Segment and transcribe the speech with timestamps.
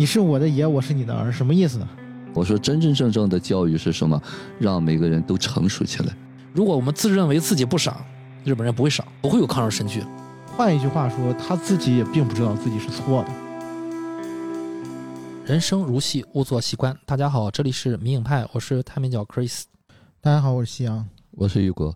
[0.00, 1.86] 你是我的爷，我是你的儿，什么意思呢？
[2.32, 4.18] 我说真真正正的教育是什么？
[4.58, 6.16] 让每个人都成熟起来。
[6.54, 8.02] 如果我们自认为自己不傻，
[8.42, 10.02] 日本人不会傻，不会有抗日神剧。
[10.46, 13.28] 换一句话说，他自己也并不知道自己是错的。
[15.44, 16.96] 人生如戏，勿做戏官。
[17.04, 19.64] 大家好，这里是迷影派，我是太美角 Chris。
[20.22, 21.06] 大家好，我是夕阳。
[21.32, 21.94] 我是雨果。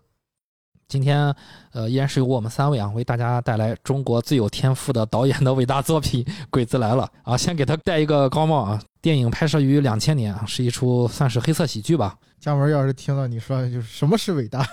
[0.87, 1.35] 今天，
[1.71, 7.35] 呃，依然是由我们三位啊，为大家带来中国最有天赋的导演的伟大作品《鬼子来了》啊。
[7.35, 8.79] 先给他戴一个高帽啊！
[9.01, 12.15] 电影拍摄于两千年啊，是一出算是黑色喜剧吧。
[12.39, 14.63] 姜文要是听到你说就是什么是伟大，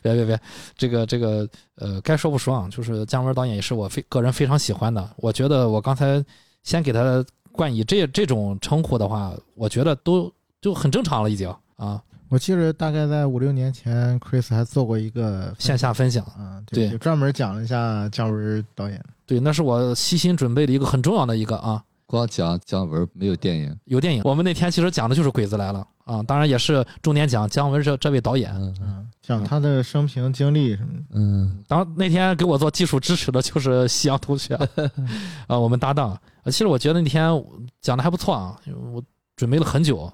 [0.00, 0.40] 别别别，
[0.76, 5.10] 这个这个呃，该说不说啊，就是姜文导演也是我非个人非常喜欢的。
[5.16, 6.24] 我觉得我刚才
[6.62, 12.00] 先给他冠以这这种称呼的话，我觉得都就很正常了，已经啊。
[12.28, 19.02] 我记得大概在五六年前，Chris 还做过一个线下分享啊，对，就专门讲了一下姜文导演。
[19.24, 21.82] 对，那是我悉心准备的一个很重要的一个啊。
[22.08, 24.22] 光讲姜文没有电影，有电影。
[24.24, 30.88] 我们那天其实讲的就是《鬼子来了》啊，当然也是重点讲姜文这这位导演，嗯，讲他的生平经历什么。
[31.10, 34.54] 嗯，当那天给我做技术支持的就是夕阳同学
[35.48, 36.16] 啊，我们搭档。
[36.44, 37.28] 其实我觉得那天
[37.80, 38.56] 讲的还不错啊，
[38.92, 39.02] 我
[39.34, 40.12] 准备了很久。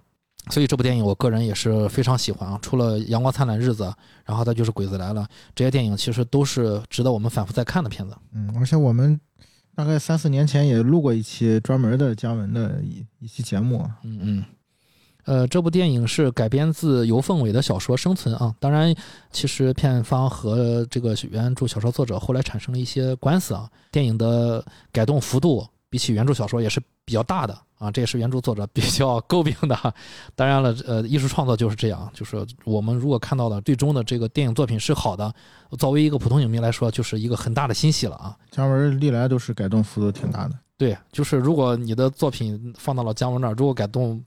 [0.51, 3.85] 所以这部电影我个人也是非常喜欢啊，除了《阳光灿烂日子》，
[4.25, 5.23] 然后再就是《鬼子来了》，
[5.55, 8.17] 这些电影其实都是值得我们反复再看的片子。
[8.35, 9.21] 嗯，而且我们
[9.77, 13.89] 大概三四年前也录过一期专门的姜文的一一期节目。
[14.03, 14.45] 嗯嗯，
[15.25, 18.93] 呃，这部电影是改编自游凤伟的小说《生存》啊，当然，
[19.31, 27.55] 其实片方和这个原著小说作者后来产生了一些官司啊，电影的改动幅度比起原著小说也是比较大的。
[27.77, 29.77] 啊，这也是原著作者比较诟病的。
[30.37, 35.35] 当然了，呃，艺术创作就是这样，就是我们如果看到的最终的这个电影作品是好的，
[35.77, 38.37] 作为一个普通影迷来说，就是一个很大的欣喜了啊。
[38.53, 40.55] 姜文历来都是改动幅度挺大的。
[40.79, 44.25] 对，就是如果你的作品放到了姜文那儿，如果改动，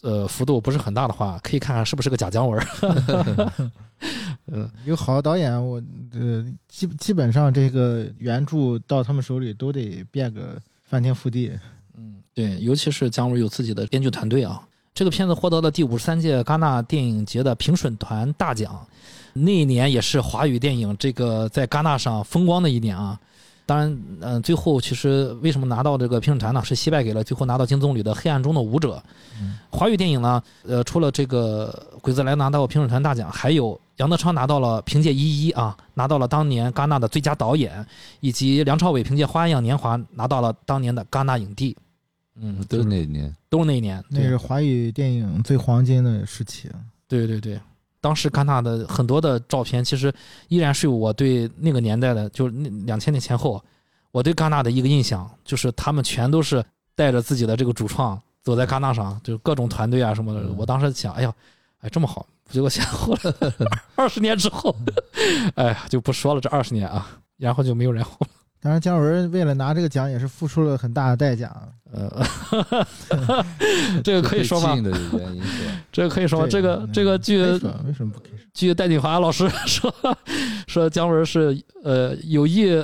[0.00, 2.66] 呃，幅度不是很大的话，可以看看是不是个假姜文。
[4.46, 5.76] 嗯，有好的导演，我
[6.14, 10.58] 呃基基本上这个原著到他们手里都得变个
[10.94, 11.50] 翻天覆地。
[11.98, 14.62] 嗯对，尤其是姜文有自己的编剧团队啊。
[14.94, 18.86] 这个片子获得了第五十三届戛纳电影节的评审团大奖，
[19.32, 23.18] 那一年也是华语电影这个在戛纳上风光的一年啊。
[23.66, 26.62] 当然，嗯，最后其实为什么拿到这个评审团呢？
[26.64, 29.02] 是惜败给了最后拿到金棕榈的《黑暗中的舞者》。
[29.70, 37.86] 华语电影呢，呃，除了这个《鬼子来》拿到评审团大奖，还有杨德昌拿到了凭借《一一》啊，拿到了当年戛纳的最佳导演，
[38.20, 41.76] 以及梁朝伟凭借《花样年华》拿到了当年的戛纳影帝。
[42.36, 46.68] 嗯，都是那一年，都是那一年，那是华语电影最黄金的时期。
[47.06, 47.60] 对对对，
[48.00, 50.12] 当时戛纳的很多的照片，其实
[50.48, 53.62] 依然是我对那个年代的，就是那两千年前后，
[54.10, 56.64] 我对戛纳的一个印象，就是他们全都是
[56.96, 60.48] 带着自己的这个主创走在戛纳上，就各种团队啊什么的。
[60.56, 61.32] 我当时想，哎呀，
[61.84, 63.32] 哎这么好，结果现后来
[63.94, 64.74] 二十年之后，
[65.54, 67.06] 哎呀就不说了，这二十年啊，
[67.36, 68.28] 然后就没有然后了。
[68.58, 71.54] 当然，姜文为了拿这个奖，也是付出了很大的代价。
[71.92, 72.26] 呃，
[74.02, 74.74] 这个可以说吗？
[75.92, 78.38] 这个可以说吗，这个这个据为什么不可以？
[78.54, 79.94] 据戴锦华老师说，
[80.66, 82.82] 说姜文是呃有意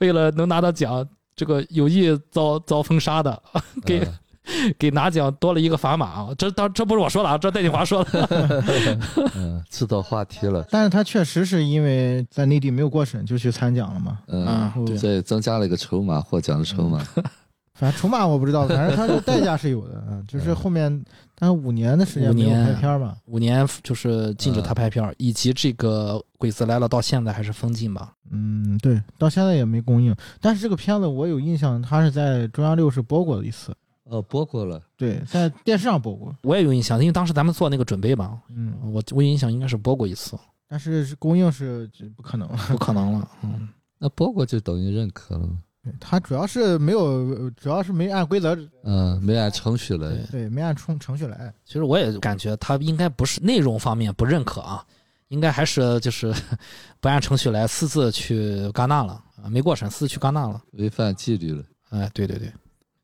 [0.00, 3.42] 为了能拿到奖，这个有意遭遭封杀的，
[3.86, 4.06] 给。
[4.78, 6.28] 给拿奖多了一个砝码啊！
[6.36, 8.62] 这当这不是我说的啊，这戴锦华说的。
[9.36, 10.66] 嗯，制造话题了。
[10.70, 14.18] 但是他确实是因为在内地没有过审就去参奖了嘛。
[14.28, 14.70] 嗯，
[15.00, 16.98] 对，增加了一个筹码，获奖的筹码。
[17.74, 20.22] 反正筹码我不知道，反正他的代价是有的啊。
[20.28, 21.04] 就是后面
[21.36, 28.12] 但是五年的时间没有拍片嘛，五年就是禁止他拍片，以及这个《鬼子来了》到现在还是封禁吧。
[28.30, 30.14] 嗯，对，到现在也没公映。
[30.40, 33.74] 但是这个片子我有印象，他是在中央六是播过的一次。
[34.04, 40.36] 呃，播过了，对，在电视上播过，我也有印象，因为当时咱们做那个准备嘛，嗯，我我印象应该是播过一次，
[40.68, 43.68] 但是公映是不可能，不可能了， 嗯，
[43.98, 45.48] 那播过就等于认可了，
[46.00, 54.84] 他主要是没有，主要是没按规则，嗯，没按程序来，对，没按程程序来，其实我也感觉他应该不是内容方面不认可啊，
[55.28, 56.34] 应该还是就是
[57.00, 59.12] 不按程序来，私自去戛纳了
[59.42, 62.52] 啊，没过审，私自去戛纳了，违反纪律了，哎，对对对。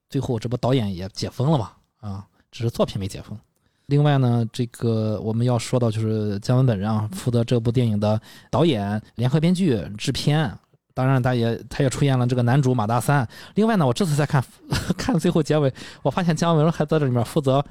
[0.09, 1.73] 最后，这不导演也解封了嘛？
[2.01, 3.39] 啊，只是作品没解封。
[3.87, 8.21] 另外呢，这个我们要说到就是姜文本人啊，负责这部电影的
[8.51, 10.53] 导演、联合编剧、制片。
[10.95, 13.27] 当然，他也他也出演了这个男主马大三。
[13.55, 14.45] 另外呢，我这次在看
[14.99, 15.73] 看最后结尾，
[16.03, 17.65] 我发现姜文还在这里面负责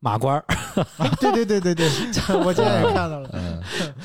[0.00, 0.44] 马官儿，
[0.96, 1.88] 啊，对对对对对，
[2.44, 3.60] 我今天也看到了，嗯，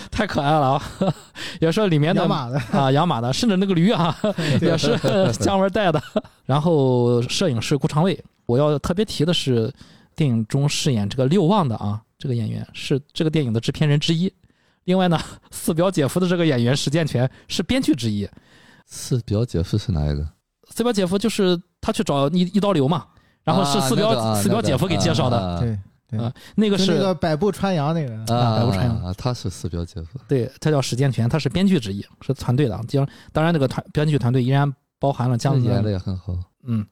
[0.10, 0.84] 太可爱了啊！
[1.62, 4.18] 也是里面的养马的，啊，养马的，甚至那个驴啊，
[4.60, 4.98] 也是
[5.40, 6.02] 姜文带的。
[6.46, 9.72] 然后摄影师顾长卫，我要特别提的是，
[10.16, 14.34] 电影中饰演这个六旺的啊，这个演员是这个电影的制片人之一。
[14.86, 15.20] 另外呢，
[15.52, 18.28] 四表姐夫的这个演员史建全是编剧之一。
[18.86, 20.28] 四表姐夫是哪一个？
[20.70, 23.06] 四表姐夫就是他去找一一刀流嘛，
[23.44, 25.38] 然后是四表、啊那个啊四表姐夫给介绍的。
[25.38, 25.78] 啊对
[26.10, 30.20] 对，啊，那个是那个百步穿杨那个，啊百步穿杨啊，他是四表姐夫。
[30.28, 32.80] 对，他叫史建全，他是编剧之一，是团队的。
[32.88, 36.38] 当当然，那个团编剧团队依然包含了姜文演的也很好。
[36.64, 36.86] 嗯，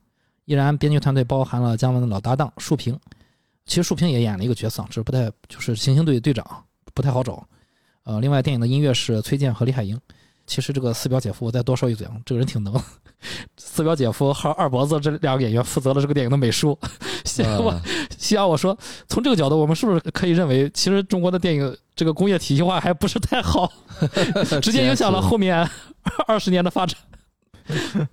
[0.46, 2.98] 依然编剧团队包含了姜文的老搭档树平，
[3.64, 6.44] 其实树平也演了一个角色，只是不太就是行星队队长，
[6.92, 7.46] 不太好找。
[8.02, 9.96] 呃，另外电影的音乐是崔健和李海英。
[10.46, 12.80] 其实这个四表姐夫，我再多说一嘴啊，这个人挺能。
[13.56, 16.76] 四表姐夫和二脖子这两个演员负责了这个电影的美术。
[17.24, 17.80] 西安我啊
[18.18, 18.76] 西安我说，
[19.08, 23.70] 从这个角度，我们是不是可以认为，其实中国的电影这个工业体系化还不是太好，
[24.60, 25.68] 直接影响了后面
[26.26, 26.98] 二十年的发展。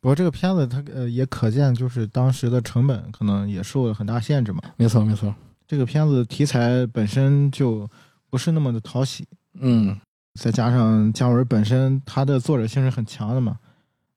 [0.00, 4.60] 不过这个片子它呃也可见，就是当时的成本可能也受了很大限制嘛。
[4.76, 5.34] 没错，没错。
[5.66, 7.88] 这个片子题材本身就
[8.28, 9.98] 不是那么的讨喜，嗯，
[10.34, 13.58] 再加上姜文本身他的作者性是很强的嘛，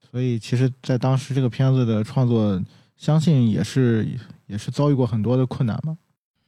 [0.09, 2.61] 所以其实，在当时这个片子的创作，
[2.95, 4.07] 相信也是
[4.47, 5.97] 也是遭遇过很多的困难嘛。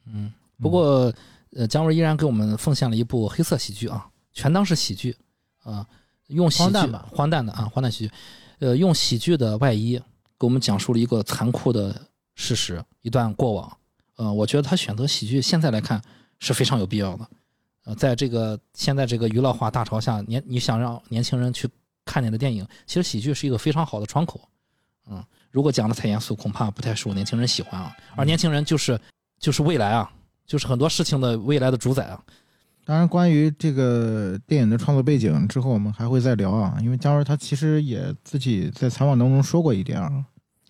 [0.05, 0.31] 嗯，
[0.61, 1.13] 不过，
[1.51, 5.15] 呃，姜文依然给我们奉献了一部黑色喜剧啊，全当是喜剧
[5.63, 5.85] 啊，
[6.27, 8.13] 用喜剧荒诞吧荒诞的啊，荒诞喜剧，
[8.59, 10.01] 呃，用喜剧的外衣
[10.39, 11.93] 给我们讲述了一个残酷的
[12.35, 13.77] 事实，一段过往。
[14.15, 16.01] 呃，我觉得他选择喜剧，现在来看
[16.39, 17.29] 是非常有必要的。
[17.87, 21.69] 呃，在这个现在这个娱乐化大潮下，年你想让年轻人去
[22.03, 24.41] 看你的电影，其实喜剧是一个非常好的窗口。
[25.09, 27.95] 嗯，如果讲的太严肃，恐怕不太受年轻人喜欢啊。
[28.17, 28.99] 而年轻人就是
[29.39, 30.11] 就是未来啊，
[30.45, 32.21] 就是很多事情的未来的主宰啊。
[32.83, 36.77] 当然，关于这个电影的创作背景，之后我们还会再聊啊。
[36.81, 40.25] 因为姜文他其实也自己在采访当中说过一点啊。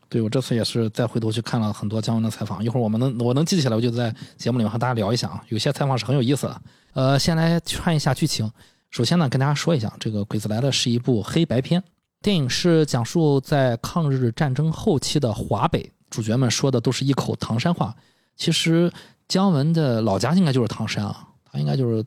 [0.10, 5.44] 对我这次也是再回头去看了很多姜文的采访，一会儿我们能我能记起来，我就在节目里面和大家聊一下啊。
[5.50, 6.62] 有些采访是很有意思的。
[6.94, 8.50] 呃，先来串一下剧情。
[8.90, 11.84] 首先呢，跟大家说一下，这个《鬼子来了》是一部黑白片，
[12.22, 17.94] 电影是讲述在抗日战争后期的华北，主角们说的都是一口唐山话。
[18.38, 18.92] 其实
[19.28, 22.04] 姜文的老家应该就是唐山啊，他应该就是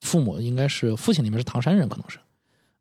[0.00, 2.18] 父母应该是父亲里面是唐山人，可能是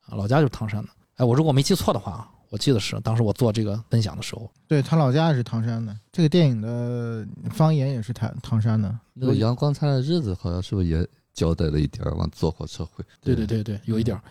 [0.07, 0.89] 啊，老家就是唐山的。
[1.17, 8.95] 哎，我如果没记错的话啊，我记得是当时我做这个分享的时候，对他老家也是唐山的，这个电影的方言也是唐唐山的。
[9.11, 12.13] 那个《阳光灿烂的日子》好像是不是也交代了一点儿？
[12.13, 13.03] 往坐火车回。
[13.21, 14.21] 对对对对，有一点儿。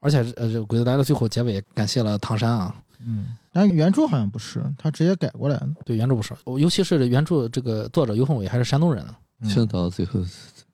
[0.00, 5.68] 而且呃，这《鬼子来了》最后结尾感谢了唐山啊，嗯，但原著好像不是，他直接改过来的。
[5.84, 9.06] 对原著不是，尤其是原著这个作者尤凤伟还是山东人
[9.40, 10.20] 嗯青岛最后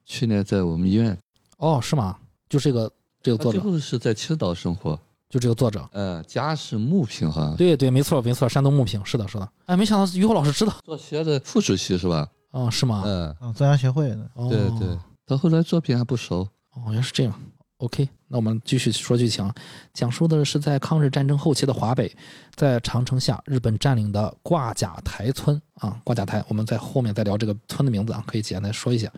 [0.05, 1.15] 去年在我们医院，
[1.57, 2.17] 哦，是吗？
[2.49, 2.91] 就这个
[3.21, 4.99] 这个作者，最后是在青岛生活。
[5.29, 7.55] 就这个作者，呃，家是牟平好像。
[7.55, 9.47] 对对，没错没错，山东牟平，是的是的。
[9.67, 12.27] 哎，没想到于后老师知道，做协的副主席是吧？
[12.49, 13.03] 哦，是吗？
[13.05, 14.27] 嗯，啊，作家协会的。
[14.33, 14.97] 哦、对对，
[15.27, 16.47] 他后来作品还不熟。
[16.73, 17.33] 哦，原来是这样。
[17.77, 19.47] OK，那我们继续说剧情，
[19.93, 22.11] 讲述的是在抗日战争后期的华北，
[22.55, 29.09] 在长城下日本占领的挂甲台村啊，挂甲台，我们在后面再聊这个村的名字啊，可以简单说一下。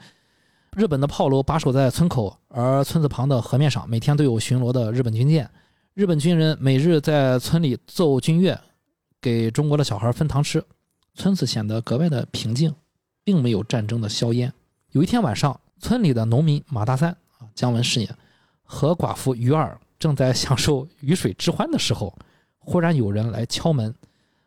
[0.76, 5.50] 日本的炮楼把守在村口，而村子旁的河面上每天都有巡逻的日本军舰。
[5.94, 8.58] 日本军人每日在村里奏军乐，
[9.20, 10.64] 给中国的小孩分糖吃，
[11.16, 12.74] 村子显得格外的平静，
[13.26, 14.54] 并没有战争的硝烟。
[14.92, 18.10] 有一天晚上，村里的农民马大三啊，姜文饰演，
[18.64, 22.18] 和寡妇于二正在享受鱼水之欢的时候，
[22.58, 23.94] 忽然有人来敲门。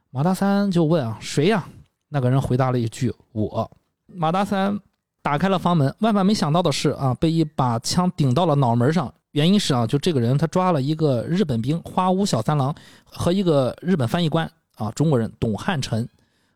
[0.08, 1.68] 马大三就问啊，谁呀？
[2.08, 3.70] 那个人回答了一句：“我。”
[4.08, 4.80] 马大三
[5.20, 9.12] 打开了房门，万万没想到的是啊，被一把枪顶到了脑门上。
[9.34, 12.72] 原因是啊，就这个人他抓了一个日本兵花屋小三郎
[13.04, 16.08] 和一个日本翻译官啊，中国人董汉臣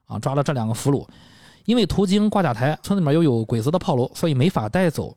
[0.07, 1.05] 啊，抓了这两个俘虏。
[1.65, 5.13] 因为途经挂甲台，村里面又有鬼子的炮楼，所以没法带走，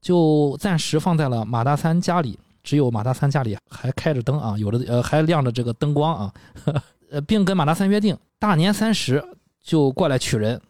[0.00, 2.38] 就暂时放在了马大三家里。
[2.62, 6.32] 只有马大三家里还开着灯啊，有的呃还亮着这个灯光啊，
[7.10, 9.22] 呃， 并跟马大三约定，大年三十
[9.60, 10.60] 就过来取人，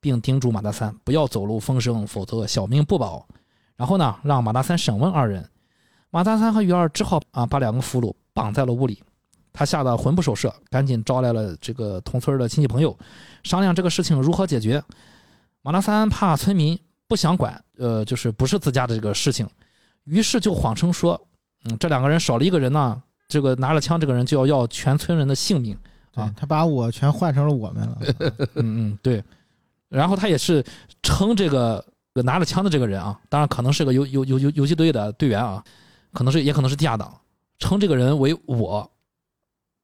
[0.00, 3.26] 并叮嘱马大三不要走漏风声，否则小命不保。
[3.76, 5.46] 然后呢，让马大三审问二人。
[6.12, 9.02] 马大三和于二只好啊把两个俘虏绑在了屋里。
[9.52, 12.96] 他吓得魂不守舍，赶紧招来了这个同村的亲戚朋友，
[13.42, 14.82] 商量这个事情如何解决。
[15.62, 16.78] 马大三怕村民
[17.08, 19.48] 不想管，呃，就是不是自家的这个事情，
[20.04, 21.20] 于是就谎称说，
[21.64, 25.76] 嗯，这两个人少了一个人呢，这个拿了枪这个人就要要全村人的性命。
[26.14, 27.98] 啊他把我全换成了我们了。
[28.54, 29.22] 嗯嗯，对。
[29.88, 30.62] 然后他也是
[31.02, 31.82] 称这个
[32.24, 35.62] 拿着枪的这个人啊，当然可能是个游游游游游击队的队员啊，
[36.12, 37.12] 可能是也可能是地下党，
[37.58, 38.88] 称这个人为我。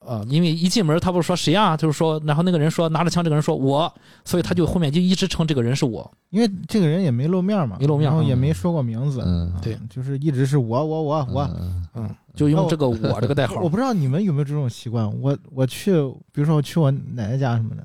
[0.01, 3.93] 呃，因为一进门他不是说谁啊，就是说，然后那个人说拿着枪，这个人说我，
[4.25, 6.09] 所以他就后面就一直称这个人是我。
[6.31, 11.43] 因为这个人也没露面嘛，没露面然后也嗯没说过名字，嗯，对嗯就是一直是我我我我。
[11.59, 13.57] 嗯嗯，就用这个我这个代号。
[13.61, 15.93] 我不知道你们有没有这种习惯，我我去，
[16.33, 17.85] 比如说我去我奶奶家什么的，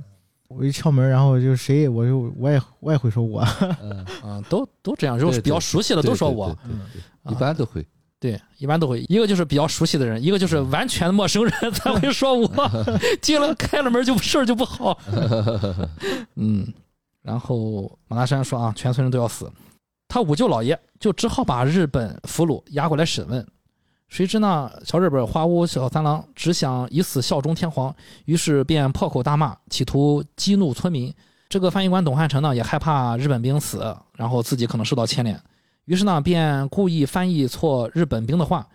[0.49, 3.43] 我一敲门，然后就谁，我就我也我也会说我，
[3.81, 6.47] 嗯，嗯， 都都这样，就是比较熟悉的都说我。
[6.47, 7.85] 对对对对一般都会。
[8.23, 12.49] 对，一般都会，一个就是比较熟悉的人，一个就是完全的陌生人 才会说我
[13.21, 14.97] 进了开了门就事儿就不好。
[16.35, 16.65] 嗯，
[17.21, 19.51] 然后马大山说啊，全村人都要死，
[20.07, 23.45] 他五舅老爷就只好把日本俘虏押过来审问。
[24.07, 31.13] 谁知呢，小日本花屋小三郎只想以死效忠天皇，于是便破口大骂，企图激怒村民。
[31.49, 35.37] 这个翻译官董汉成呢，也害怕日本兵死，然后自己可能受到牵连。
[35.85, 38.67] 于是呢，便故意翻译错日本兵的话，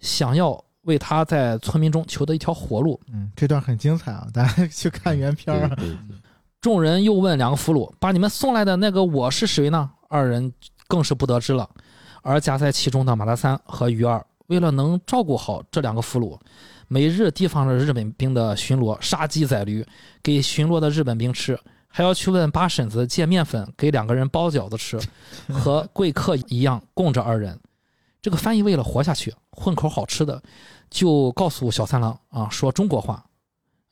[0.00, 3.00] 想要为他在村民中求得一条活路。
[3.12, 5.76] 嗯，这段很精彩啊， 大家去看原片儿
[6.60, 10.50] 众人又问两个俘虏：“把你们送来的那个我是谁呢？”二人
[10.88, 11.68] 更是不得知了。
[12.22, 16.38] 而夹在其中的马大三和鱼儿，为了能照顾好这两个俘虏，
[16.88, 19.86] 每日提防着日本兵的巡逻，杀鸡宰驴，
[20.22, 21.58] 给巡逻的日本兵吃。
[21.96, 24.98] 还要去问八婶子借面粉给两个人包饺子吃，
[25.54, 27.56] 和贵客一样供着二人。
[28.20, 30.42] 这个翻译为了活下去，混口好吃的，
[30.90, 33.24] 就告诉小三郎啊说中国话：“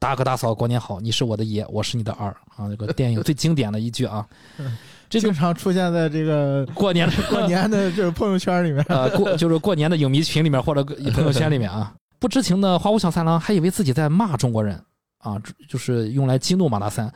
[0.00, 4.26] 大哥大嫂过年好，你是我的爷，我是你的儿啊。”这个电影最经典的一句啊，
[5.08, 8.84] 这经常出现在这个 过年的过年的就是朋友圈里面。
[8.88, 14.82] 呃过就是过年的影迷群里面或者朋友圈里面啊，不知情的花无小三郎还以为自己在骂中国人
[15.22, 17.10] 啊，就是用来激怒马大三，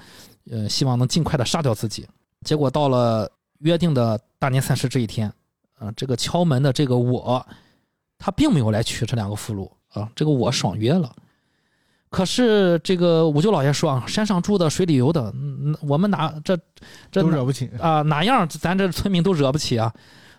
[0.51, 2.07] 呃，希望能尽快的杀掉自己。
[2.45, 5.31] 结果到了约定的大年三十这一天，
[5.79, 7.45] 啊，这个敲门的这个我，
[8.17, 11.15] 他并没有来取这两个俘虏啊，这个我爽约了。
[12.09, 16.57] 可是这个五舅老爷说啊，山上住的，水里游的，嗯，我们哪这
[17.11, 19.93] 这都惹不起，啊、哪样咱这村民都惹不起啊！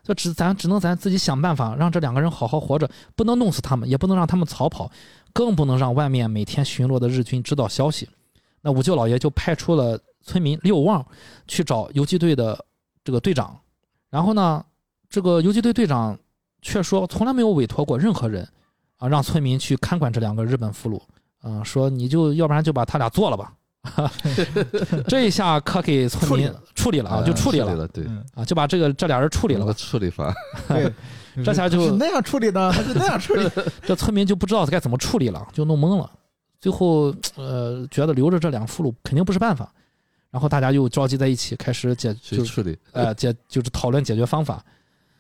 [0.04, 4.90] 这只咱只能咱自己想办法，让这两个人好好活着，不能弄死他们，也不能让他们逃跑，
[5.38, 8.10] 更不能让外面每天巡逻的日军知道消息。
[8.60, 11.06] 那五舅老爷就派出了村民六旺
[11.48, 12.66] 去找游击队的
[13.04, 13.56] 这个队长，
[14.10, 14.66] 然后呢，
[15.08, 16.18] 这个游击队队长
[16.64, 18.50] 却说从来没有委托过任何人
[18.98, 21.00] 啊，让村民去看管这两个日本俘虏。
[21.48, 23.54] 啊，说你就要不然就把他俩做了吧，
[25.08, 29.74] 这一下可给村民处理了啊，就处理了了，对，嗯，啊，就把这个这俩人处理了那个。
[29.76, 30.34] 处理法，
[30.68, 30.92] 对，
[31.46, 33.50] 这下就是那样处理的，还是那样处理。
[33.84, 36.10] 这村民就不知道该怎么处理了，就弄懵了。
[36.60, 39.72] 最后，呃，觉得留着这两俘虏肯定不是办法，
[40.32, 42.78] 然后大家又召集在一起，开始解就处理。
[42.92, 44.64] 呃解就是讨论解决方法。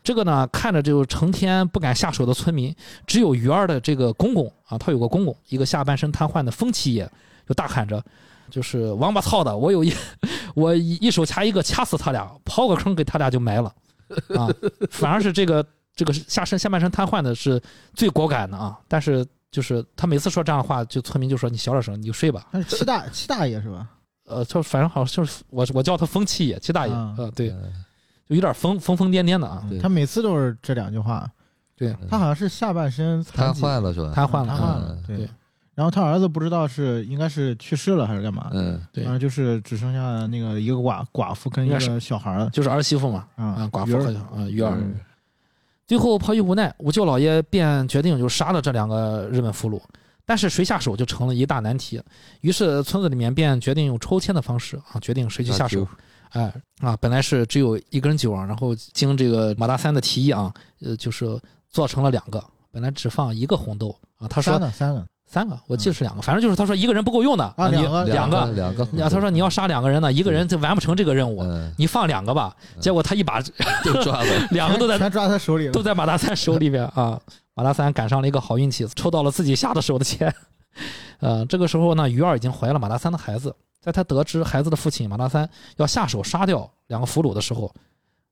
[0.04, 2.74] 这个呢，看着就成天不敢下手的村民，
[3.06, 7.08] 只有鱼儿的这个公公啊，他有个公公，一个下半身瘫痪的风七爷，
[7.48, 8.02] 就大喊着，
[8.50, 9.94] 就是王八操的，我有一
[10.56, 13.72] 我一一手掐一个，掐死他俩，刨个坑给他俩就埋了
[14.30, 14.48] 啊。
[14.90, 15.64] 反而是这个
[15.98, 17.62] 这个下身下半身瘫痪的是
[17.94, 22.48] 最果敢的啊，但是就是他每次说这样的话，就村民就说你小点声，你就睡吧。
[22.52, 23.90] 他是七大七大爷是吧？
[24.26, 27.74] 呃，就反正好像就是我我叫他风七爷，七大爷，啊呃，对，嗯
[28.30, 31.30] 就有点疯疯疯癫癫的啊，他每次都是这两句话。
[31.76, 34.12] 对，他好像是下半身瘫痪了是吧？
[34.14, 35.18] 瘫痪了瘫痪了嗯，对。
[35.18, 35.30] 对。
[35.76, 44.76] 然后他儿子不知道是应该是去世了还是干嘛，嗯，对反正就是只剩下那个一个寡寡妇跟一个小孩儿就是儿媳妇嘛，啊啊，寡妇和啊鱼儿。
[45.88, 49.82] 嗯最后迫于无奈，五舅老爷便决定就杀了这两个日本俘虏，
[50.26, 52.02] 但是谁下手就成了一大难题。
[52.42, 55.88] 于是村子里面便决定用抽签的方式啊，决定谁去下手。
[56.32, 61.40] 哎啊，本来是只有一根酒啊，然后经这个马大三的提议啊，呃，就是
[61.70, 72.56] 做成了两个，本来只放一个红豆啊，他说三个三个三个，我记得是两个，反正就是他说一个人不够用的啊你两个两个两个，啊，他说你要杀两个人呢，一个人就完不成这个任务，嗯，你放两个吧。
[72.80, 73.42] 结果他一把
[73.84, 75.84] 就抓了， 两个都在全抓他手里都。
[75.84, 77.20] 在马大三手里边啊。
[77.54, 80.32] 马大三赶上了一个好运气，抽到了自己下的手的钱。
[81.20, 83.56] 呃，这个时候呢，鱼儿已经怀了马大三的孩子。
[83.82, 87.74] 在他得知孩子的父亲马大三要下手杀掉两个俘虏的时候，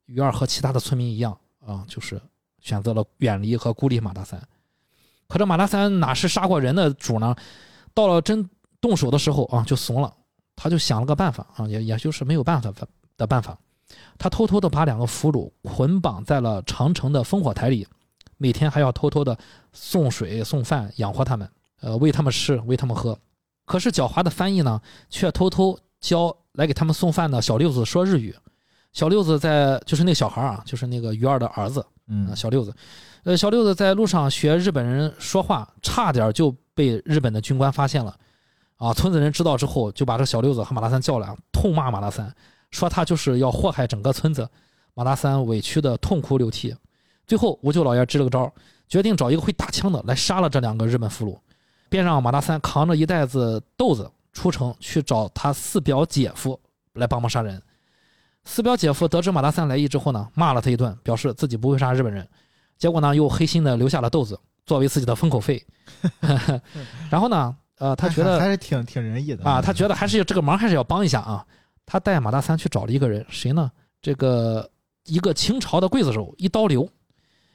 [0.06, 1.36] 鱼儿和其他的村民一样
[1.66, 2.22] 啊，就是
[2.62, 4.40] 选择了远离和孤立马大三。
[5.28, 7.36] 可这马大三哪是杀过人的主呢？
[7.94, 8.48] 到了真
[8.80, 10.14] 动手的时候啊，就怂了。
[10.56, 12.72] 他就想了个办法啊，也也就是没有办法
[13.18, 13.58] 的办法。
[14.18, 17.86] 他偷偷的把两个俘虏捆绑在了长城的烽火台里，
[18.38, 19.38] 每天还要偷偷的
[19.74, 21.50] 送水送饭养活他们，
[21.82, 23.18] 呃，喂他们吃，喂他们喝。
[23.66, 28.34] 可是狡猾的翻译呢，却偷偷教来给他们送饭的小六子说日语。
[28.94, 32.74] 小六子在就是那小孩啊，就是那个鱼儿的儿子嗯啊，小六子。
[33.26, 38.16] 呃，小六子在路上学日本人说话，差点就被日本的军官发现了。
[38.78, 42.32] 啊，村子人知道之后，就把这小六子和马大三叫来，痛骂马大三，
[42.70, 44.48] 说他就是要祸害整个村子。
[44.94, 46.76] 马大三委屈的痛哭流涕。
[47.26, 48.54] 最后，吴舅老爷支了个招，
[48.88, 51.36] 决定找一个会打枪的来杀了这两个日本俘虏，
[51.90, 56.60] 便让马大三扛着一袋子豆子出城去找他四表姐夫
[56.94, 57.60] 来帮忙杀人。
[58.44, 62.28] 四表姐夫得知马大三来意之后呢，骂了他一顿，表示自己不会杀日本人。
[62.78, 65.64] 结果呢，又黑心的留下了豆子作为自己的封口费。
[67.10, 71.46] 然后呢，呃，他觉得还是挺挺仁义的啊，他觉得还是这个忙还是要帮一下啊。
[71.86, 73.72] 他带马大三去找了一个人，谁呢？
[74.02, 74.70] 这个
[75.06, 76.88] 一个清朝的刽子手一刀流。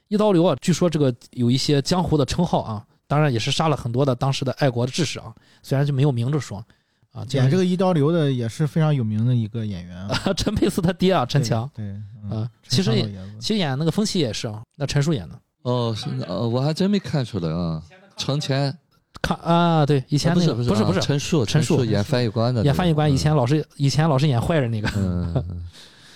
[0.09, 6.65] 一刀流啊，据说这个有一些江湖的称号啊，当然也是杀了很多的当时的爱国的志士啊，虽然就没有明着说
[7.13, 7.25] 啊。
[7.31, 11.85] 演这个一刀流的也是非常有名的一个演员啊， 陈佩斯他爹啊，陈强对，
[12.25, 12.93] 嗯啊，其实
[13.39, 15.39] 其实演那个风七也是啊，那陈数演的。
[15.63, 17.83] 哦，是呃，我还真没看出来啊。
[18.17, 18.77] 程前
[19.23, 24.89] 看啊，对，以前那个不是是不是不是陈数，陈数数演翻译官的，演翻译官，以前嗯老是以前老是演坏人那个。
[24.97, 25.67] 嗯，嗯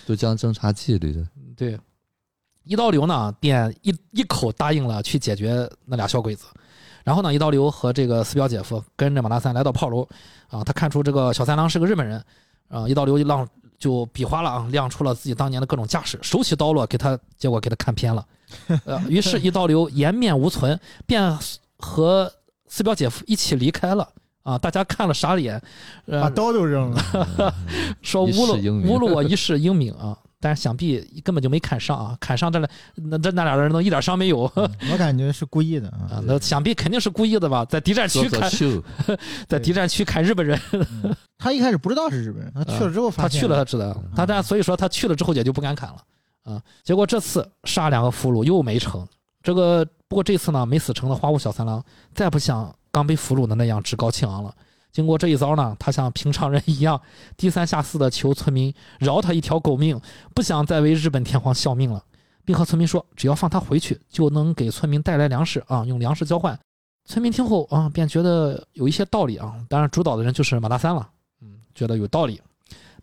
[0.06, 1.78] 都江侦察记里的，对，
[2.64, 6.44] 一刀流呢，便一一口答应了去解决那俩小鬼子。
[7.04, 10.08] 然后呢，一刀流和这个四表姐夫跟着马大三来到炮楼，
[10.48, 12.24] 啊，他看出这个小三郎是个日本人，
[12.68, 13.46] 啊，一刀流一浪
[13.78, 18.26] 就比划了啊，亮出了自己当年的各种架势，手起刀落给他，结果给他看偏了，
[18.86, 21.38] 呃，于是，一刀流颜面无存，便
[21.78, 22.32] 和
[22.66, 24.08] 四表姐夫一起离开了。
[24.42, 25.58] 啊，大家看了傻眼，
[26.04, 27.54] 呃把刀都扔了，
[28.02, 30.14] 说侮辱侮辱我一世英名啊！
[30.44, 34.40] 但是想必根本就没砍伤啊，砍伤这俩那这那俩人能一点伤没有
[34.92, 36.20] 我感觉是故意的啊。
[36.20, 36.22] 啊？
[36.26, 37.64] 那想必肯定是故意的吧？
[37.64, 38.50] 在敌占区砍，
[39.48, 45.96] 在敌占区砍日本人，嗯他一开始不知道是日本人，他去了之后发现他去了，他知道，他但所以说他去了之后也就不敢砍了
[46.42, 46.60] 啊。
[46.82, 49.08] 结果这次杀两个俘虏又没成，
[49.42, 51.82] 这个不过这次呢没死成的花屋小三郎
[52.12, 54.54] 再不像刚被俘虏的那样趾高气昂了。
[54.94, 56.98] 经过这一遭呢，他像平常人一样
[57.36, 60.00] 低三下四的求村民饶他一条狗命，
[60.32, 62.00] 不想再为日本天皇效命了，
[62.44, 66.56] 并和村民说，只要放他回去，就能给村民带来粮食啊，用粮食交换。
[67.06, 69.56] 村民听后啊，便觉得有一些道理啊。
[69.68, 71.10] 当然，主导的人就是马大三了，
[71.42, 72.40] 嗯，觉得有道理。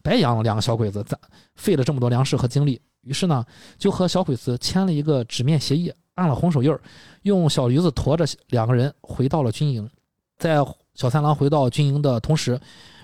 [0.02, 1.20] 白养了两个小鬼子，咱
[1.56, 3.46] 费了这么多粮食和精力，于是呢，
[3.78, 6.80] 就和小鬼子签了一个纸面协议，按了红手印儿，
[7.24, 9.88] 用小驴子驮着两个人回到了军营。
[10.38, 12.60] 在小三郎回到军营的同时，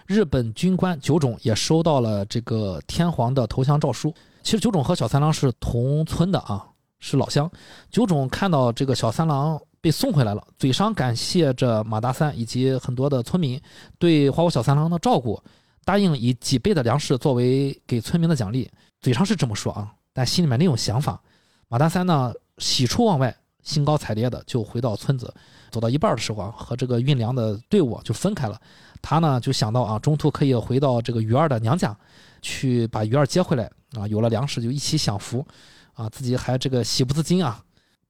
[0.06, 4.14] 日本军官九种也收到了这个天皇的投降诏书。
[4.44, 6.66] 其实九种和小三郎是同村的啊，
[7.00, 7.50] 是老乡。
[7.90, 13.60] 九种看到这个小三郎被送回来了，嘴上感谢着马大三以及很多的村民
[13.98, 15.42] 对花屋小三郎的照顾，
[15.84, 18.70] 答应以几倍的粮食作为给村民的奖励。
[19.02, 21.22] 嘴上是这么说啊，但心里面另有想法。
[21.68, 25.34] 马大三呢，喜出望外，兴高采烈的就回到村子。
[25.72, 28.60] 走到一半的时候啊，和这个运粮的队伍就分开了。
[29.02, 31.96] 他呢就想到啊，中途可以回到这个鱼儿的娘家，
[32.42, 34.08] 去把鱼儿接回来啊。
[34.08, 35.46] 有了粮食就一起享福，
[35.94, 37.64] 啊，自己还这个喜不自禁啊。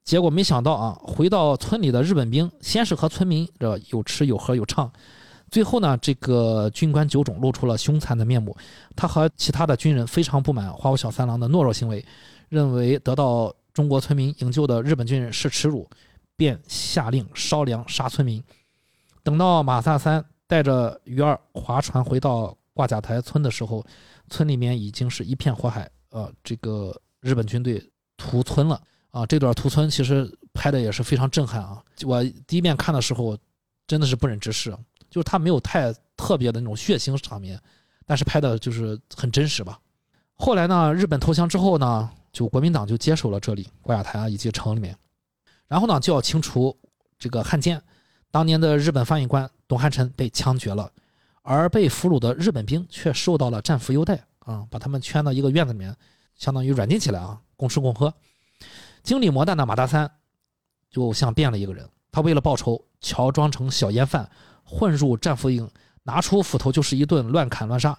[0.03, 4.89] 结果没想到啊，回到村里的日本兵先是和村民这有吃有喝有唱，
[5.51, 8.55] 最后呢，这个军官九种露出了凶残的面目。
[8.95, 12.03] 他和其他的军人非常不满花屋小三郎的懦弱行为，
[12.47, 15.85] 认为得到中国村民营救的日本军人是耻辱。
[16.37, 18.41] 便下令烧粮杀村民。
[19.23, 23.85] 等到马萨三带着鱼儿划船回到挂甲台村的时候，
[24.29, 25.89] 村里面已经是一片火海。
[26.11, 27.83] 呃，这个日本军队
[28.15, 29.25] 屠村了啊！
[29.25, 31.83] 这段屠村其实拍的也是非常震撼啊！
[32.05, 33.37] 我第一遍看的时候
[33.85, 34.71] 真的是不忍直视，
[35.09, 37.59] 就是他没有太特别的那种血腥场面，
[38.05, 39.77] 但是拍的就是很真实吧。
[40.35, 44.97] 后来呢，日本投降之后呢，就国民党就接手了这里挂甲台啊以及城里面。
[45.67, 46.77] 然后呢，就要清除
[47.19, 47.81] 这个汉奸。
[48.31, 50.91] 当年的日本翻译官董汉臣被枪决了，
[51.41, 55.95] 而被俘虏的日本兵却受到了战俘优待啊，把他们圈到一个院子里面，
[56.35, 58.13] 相当于软禁起来啊，共吃共喝。
[59.01, 60.11] 经历磨难的马大三
[60.89, 64.29] 就像变了一个人，他为了报仇，乔装成小烟贩，
[64.63, 65.69] 混入战俘营，
[66.03, 67.97] 拿出斧头就是一顿乱砍乱杀。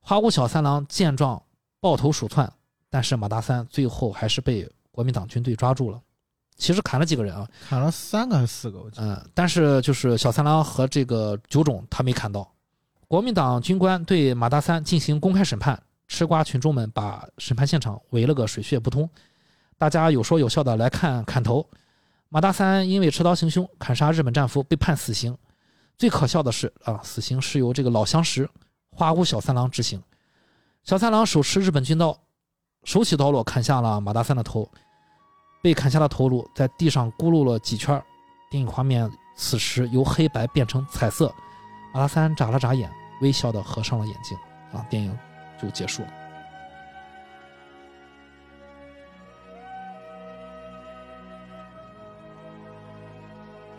[0.00, 1.42] 花屋小三郎见状
[1.80, 2.50] 抱头鼠窜，
[2.88, 6.00] 但是马大三最后还是被国民党军队抓住了。
[6.58, 8.80] 其实砍了几个人啊，砍了三个还是四个？
[8.80, 9.06] 我记得。
[9.06, 12.46] 嗯，但是就是小三郎和这个九种他没砍到。
[13.06, 19.08] 国民党军官对马大三进行公开审判，吃瓜群众们把审判现场围了个水泄不通，
[19.78, 21.66] 大家有说有笑的来看砍头。
[22.28, 25.34] 马大三因为持刀行凶，砍杀日本战俘被判死刑。
[25.96, 28.48] 最可笑的是啊，死刑是由这个老相识
[28.90, 30.02] 花屋小三郎执行。
[30.84, 32.18] 小三郎手持日本军刀，
[32.84, 34.70] 手起刀落砍下了马大三的头，
[35.60, 38.02] 被砍下的头颅在地上咕噜了几圈。
[38.50, 41.32] 电影画面此时由黑白变成彩色，
[41.92, 42.90] 阿拉三眨了眨眼，
[43.20, 44.36] 微笑的合上了眼睛。
[44.72, 45.16] 啊，电影
[45.60, 46.08] 就结束了。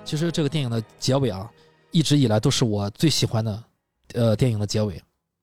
[0.04, 1.48] 其实这个电影的结尾啊，
[1.92, 3.63] 一直以来都是我最喜欢的，
[4.15, 4.96] 呃，电影的结尾，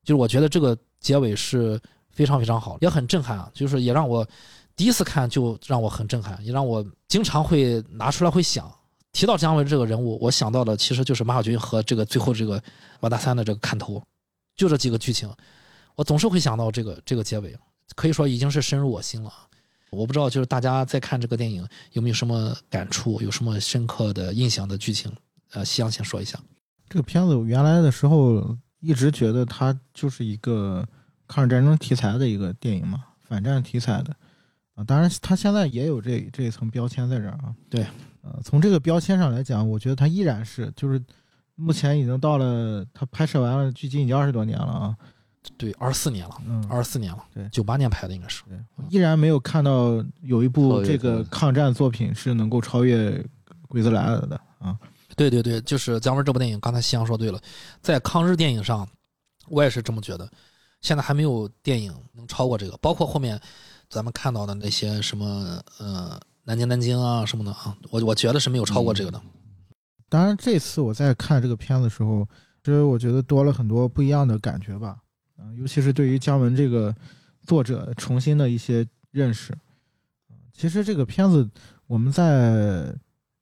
[0.02, 4.26] 就是我觉得这个结尾是非常非常好，也很震撼啊，就是也让我
[4.76, 8.70] 第一次看就让我很震撼，也让我经常会拿出来会想。
[9.12, 12.62] 提到姜文这个人物，我想到的其实就是马小军和这个最后这个
[13.00, 14.02] 王大三的这个砍头，
[14.54, 15.32] 就这几个剧情，
[15.94, 17.56] 我总是会想到这个这个结尾，
[17.94, 19.32] 可以说已经是深入我心了。
[19.90, 25.10] 我不知道，就是大家在看这个电影有没有什么感触，有什么深刻的印象的剧情？
[25.52, 26.38] 呃，夕阳先说一下。
[26.88, 30.86] 这个片子原来的时候一直觉得它就是一个
[31.26, 34.14] 抗日战争题材的一个电影嘛，反战题材的
[34.76, 34.84] 啊。
[34.84, 37.52] 当然，他现在也有这这一层标签在这儿啊。
[37.68, 37.84] 对，
[38.22, 41.02] 呃，从这个标签上来讲，我觉得他依然是就是
[41.56, 44.96] 目前已经到了他拍摄完了，距今已经二十多年了啊。
[45.56, 48.42] 对，二四年了，嗯，二四年了，对九八年拍的应该是。
[48.48, 48.58] 对，
[48.90, 53.10] 依然没有看到有一部这个抗战作品是能够超越
[53.68, 54.76] 《鬼子来了》的啊。
[55.14, 57.40] 对对对，就是姜文这部电影，刚才夕阳说对了，
[57.80, 58.86] 在抗日电影上，
[59.48, 60.28] 我也是这么觉得。
[60.82, 63.40] 现在还没有电影能超过这个，包括后面
[63.88, 69.20] 咱们看到的那些什么呃南京南京啊什么的啊，我我觉得是没有超过这个的。
[70.08, 72.26] 当然，这次我在看这个片子的时候，
[72.62, 74.96] 其实我觉得多了很多不一样的感觉吧。
[75.38, 76.94] 嗯，尤其是对于姜文这个
[77.42, 79.52] 作者重新的一些认识。
[80.52, 81.48] 其实这个片子
[81.86, 82.94] 我们在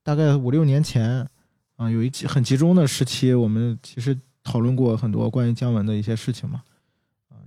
[0.02, 1.28] 大概五六年前，
[1.76, 6.62] 啊，有一期很集中的时期，我们其实讨论过很多关于姜文的一些事情嘛。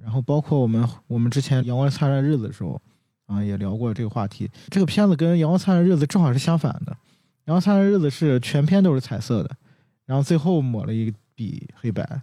[0.07, 2.81] 啊，然后包括我们我们之前《阳光灿烂日子》的时候，
[3.25, 4.49] 啊，也聊过这个话题。
[4.69, 6.93] 这个片子跟《阳光灿烂日子》正好是相反的，
[7.45, 9.51] 《阳光灿烂日子》是全片都是彩色的，
[10.05, 12.21] 然后最后抹了一笔黑白。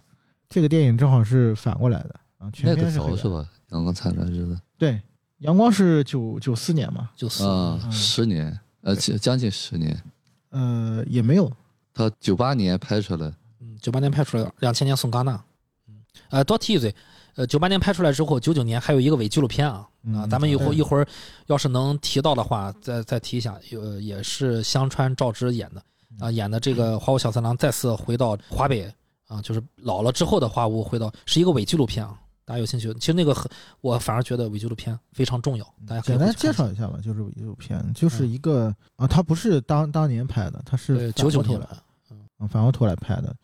[0.49, 3.47] 这个电影正好是反过来的啊，全片是黑白早是吧？
[3.69, 4.99] 阳光灿烂日子对，
[5.39, 9.95] 阳光是九九四年嘛，九四、啊，嗯十年，呃，将将近十年。
[10.49, 11.51] 呃，也没有，
[11.93, 15.43] 他九八年拍出来，嗯，九八年拍出来，两千年送戛纳。
[15.87, 15.95] 嗯，
[16.29, 16.95] 呃，多提一嘴，
[17.35, 21.05] 呃，九八年拍出来之后，九九年还有一个伪纪录片啊啊，嗯咱们一会儿一会儿
[21.47, 25.83] 要是能提到的话，再再提一下，有也是香川照之演的
[26.19, 28.91] 啊，演的这个花屋小三郎再次回到华北
[29.27, 32.17] 啊，就是老了之后的花屋回到，是一个伪纪录片啊。
[32.47, 33.49] 大家有兴趣，其实那个很，
[33.81, 41.77] 我反而觉得伪纪录片非常重要，大家简单介绍一下吧，就是伪纪录片，就是一个、啊，它不是当当年拍的，它是九九年过头来，
[42.37, 43.35] 啊，反过头来拍的，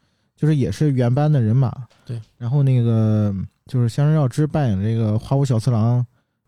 [0.41, 1.71] 就是也是原班的人马，
[2.04, 3.32] 对，然后那个
[3.67, 6.04] 就是香川照之扮演这个花无小次郎，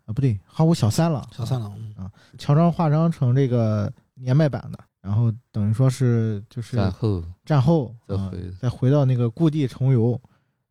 [0.06, 2.10] 啊，不对，花无小三郎，小三郎，嗯。
[2.40, 10.20] 乔装化妆成这个年迈版的，然后等于说是就是战后战后啊再回再回到那个故地重游，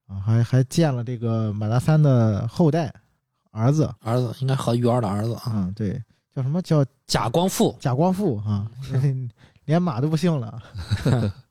[0.09, 2.93] 啊，还还见了这个马大三的后代
[3.53, 6.03] 儿子，儿子应该和鱼儿的儿子啊，啊，对，
[6.35, 6.61] 叫什么？
[6.61, 8.69] 叫贾光富，贾光富啊，
[9.67, 10.61] 连马都不姓了。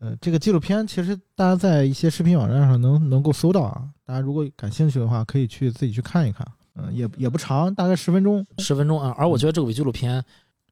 [0.00, 6.46] 呃，这个纪录片其实大家在一些视频网站上能能够搜到啊，大家如果感兴趣的话，可以去自己去看一看。
[6.78, 9.14] 嗯、也也不长，大概十分钟，十分钟啊。
[9.16, 10.22] 而我觉得这个伪纪录片，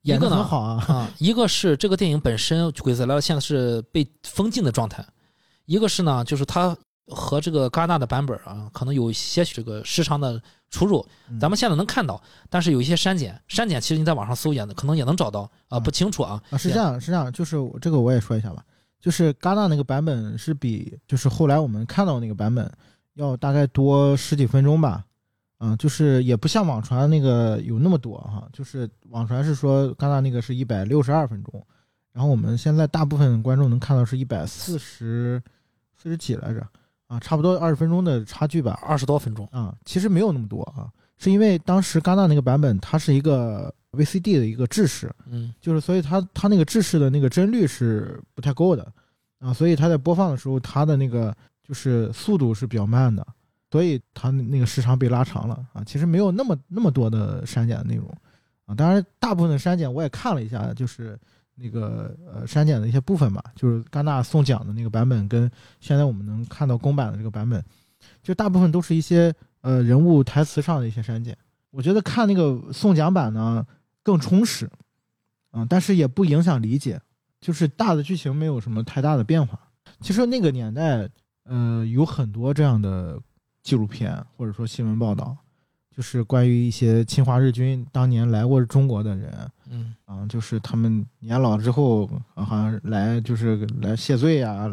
[0.02, 0.84] 一演个呢的很好啊。
[0.87, 5.02] 啊，一个是这个电影本身《鬼子来了》现在是被封禁的状态，
[5.64, 16.38] 一个是呢，就是它和这个戛纳的版本啊，可能有些许这个时长的出入，嗯咱们现在能看到，但是有一些删减，删减其实你在网上搜也可能也能找到啊，嗯不清楚啊。
[16.50, 18.62] 啊，是这样，是这样，就是我这个我也说一下吧，
[19.04, 22.72] 就是戛纳那个版本是比就是后来我们看到那个版本
[23.16, 25.04] 要大概多十几分钟吧，
[25.58, 31.62] 嗯，就是也不像网传那个有那么多哈，就是网传是说戛纳那个是一百六十二分钟，
[32.14, 35.38] 然后我们现在大部分观众能看到是一百四十
[36.02, 36.66] 四十几来着，
[37.06, 40.88] 啊，差不多二十分钟的差距吧，二十多分钟，啊，其实没有那么多啊，
[41.18, 45.11] 是因为当时戛纳那个版本它是一个 VCD 的一个制式。
[45.30, 48.87] 嗯，就是所以它它那个制式的那个帧率是不太够的
[49.38, 53.26] 啊，所以它在播放的时候，它的那个就是速度是比较慢的，
[53.70, 55.83] 所以它那个时长被拉长了啊。
[55.85, 58.07] 其实没有那么那么多的删减的内容
[58.66, 61.18] 啊，当然大部分的删减我也看了一下，就是
[61.54, 67.62] 那个呃删减的一些部分吧，就是戛纳送奖的那个版本跟现在我们能看到公版的这个版本，
[68.22, 71.37] 就大部分都是一些呃人物台词上的一些删减。
[71.70, 73.66] 我觉得看那个送奖版呢
[74.04, 74.70] 更充实，
[75.50, 77.00] 啊，但是也不影响理解，
[77.40, 79.58] 就是大的剧情没有什么太大的变化。
[80.00, 81.08] 其实那个年代
[81.44, 83.20] 呃，有很多这样的
[83.62, 85.36] 纪录片或者说新闻报道，
[85.94, 89.94] 就是关于一些侵华日军当年来过中国的人，嗯。
[90.04, 94.70] 啊，就是他们年老之后啊，好像来就是来谢罪啊，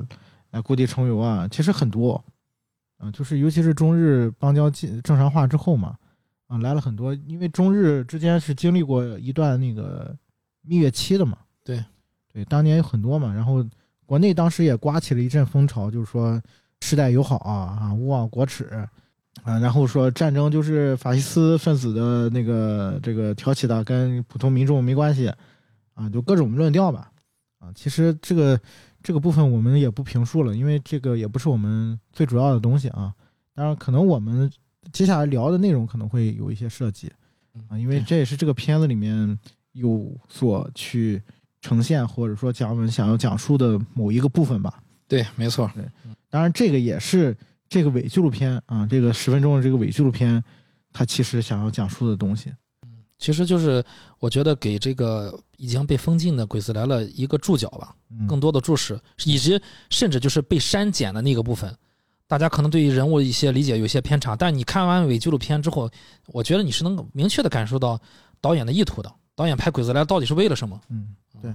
[0.52, 2.24] 来故地重游啊，其实很多，
[2.98, 5.98] 啊，就是尤其是中日邦交进正常化之后嘛，
[6.52, 10.14] 啊，来了很多，因为中日之间是经历过一段那个
[10.62, 11.82] 蜜月期的嘛，对，
[12.34, 13.66] 对，当年有很多嘛，然后
[14.06, 16.42] 国内当时也刮起了一阵风潮，就是说
[16.82, 18.70] 世代友好啊，啊，勿忘国耻。
[19.44, 25.32] 啊，然后说战争就是法西斯分子的那个这个挑起的，跟普通民众没关系，
[25.94, 27.10] 啊，就各种论调吧，
[27.58, 28.60] 啊，其实这个
[29.02, 33.16] 这个部分我们也不评述了，因为这个也不是我们最主要的东西啊。
[33.56, 34.52] 当然，可能我们
[34.92, 37.12] 接下来聊的内容可能会有一些涉及，
[37.68, 39.38] 啊，因为这也是这个片子里面
[39.74, 41.22] 有所去
[41.62, 44.82] 呈现或者说讲我们想要讲述的某一个部分吧。
[45.08, 45.70] 对，没错。
[45.76, 45.84] 对
[46.30, 47.36] 当然，这个也是。
[47.74, 50.44] 这个伪纪录片啊，这个十分钟的这个伪纪录片，
[50.92, 52.50] 它其实想要讲述的东西，
[52.82, 53.82] 嗯，其实就是
[54.20, 57.96] 我觉得给这个已经被封禁的《鬼子来了》一个注脚吧，
[58.28, 59.58] 更多的注释，以及
[59.90, 61.74] 甚至就是被删减的那个部分，
[62.32, 65.92] 大家可能对于人物一些理解有些偏差，但你看完伪纪录片之后，
[66.28, 68.00] 我觉得你是能明确的感受到
[68.40, 70.80] 导演的意图的，导演拍《鬼子来了》到底是为了什么？
[70.88, 71.54] 嗯，对。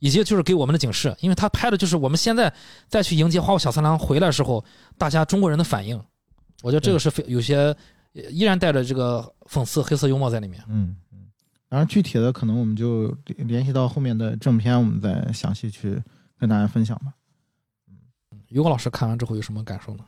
[0.00, 2.52] 以及就是给我们的警示，因为他拍的就是我们现在
[2.88, 4.62] 再去迎接花花小三郎回来的时候，
[4.98, 5.98] 大家中国人的反应，
[6.62, 7.74] 我觉得这个是非有些
[8.12, 10.62] 依然带着这个讽刺黑色幽默在里面。
[10.68, 11.20] 嗯嗯，
[11.70, 15.98] 然后具体的可能我们就联系到后面的正片，我们再详细去
[16.38, 17.14] 跟大家分享吧。
[18.52, 20.04] 嗯，于果老师看完之后有什么感受呢？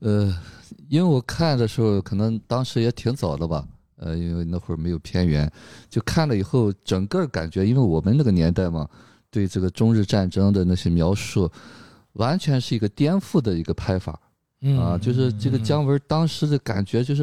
[0.00, 0.34] 呃，
[0.88, 3.66] 因为我看的时候可能当时也挺早的吧。
[3.96, 5.52] 呃，因为那会儿没有片源，
[5.90, 8.88] 就看了以后，整个感觉，因为我们那个年代嘛，
[9.30, 11.52] 对这个中日战争的那些描述，
[12.14, 14.18] 完全是一个颠覆的一个拍法，
[14.78, 17.22] 啊，就是这个姜文当时的感觉，就是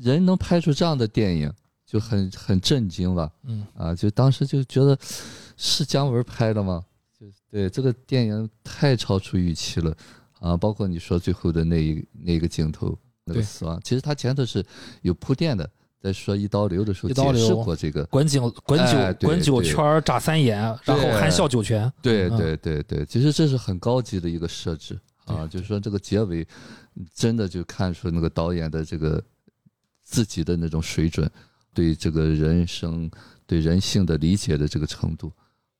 [0.00, 1.52] 人能拍出这样的电影，
[1.84, 4.96] 就很很震惊吧，嗯，啊，就当时就觉得
[5.56, 6.80] 是姜文拍的吗？
[7.30, 9.96] 就对这个电影太超出预期了，
[10.40, 12.98] 啊，包括你说最后的那一那个镜头。
[13.24, 14.66] 那个死亡，其实它前头是
[15.02, 21.90] 有铺垫的，在说一刀流的时候解释过这个滚九滚九滚九圈眨三眼，然后含笑九泉。
[22.02, 26.44] 对对对对，其实这是很高级的一个设置啊，就是说这个结尾
[27.14, 29.22] 真的就看出那个导演的这个
[30.02, 31.30] 自己的那种水准，
[31.72, 33.08] 对这个人生
[33.46, 35.32] 对人性的理解的这个程度，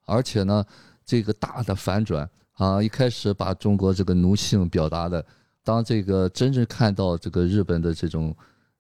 [0.07, 0.65] 而且呢，
[1.05, 5.25] 这个大的反转啊，一开始把中国这个奴性表达的。
[5.65, 8.35] 当这个真正看到这个日本的这种，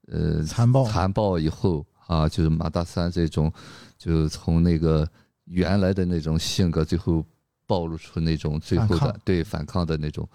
[0.09, 3.53] 呃，残暴残暴以后啊，就是马大三这种，
[3.97, 5.09] 就从那个
[5.45, 7.25] 原来的那种性格，最后
[7.69, 10.29] 暴露出那种最后的对反抗的那种，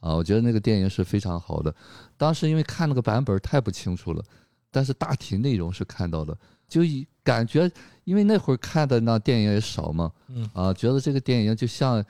[0.00, 1.74] 啊，我觉得那个电影是非常好的。
[2.18, 4.22] 当时因为看那个版本太不清楚了，
[4.70, 6.36] 但是大体内容是看到的，
[6.68, 6.82] 就
[7.22, 7.70] 感觉
[8.04, 12.04] 因为那会儿看的那电影也少嘛，嗯啊，觉得这个电影就像，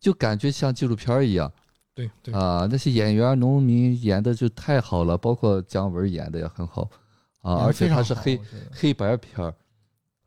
[0.00, 1.50] 就感觉像纪录片一样。
[1.94, 6.88] 对对啊，那些演员农民演的就太好了，包括姜文演的也很好
[7.42, 8.40] 啊，而且他是黑
[8.72, 9.54] 黑白片儿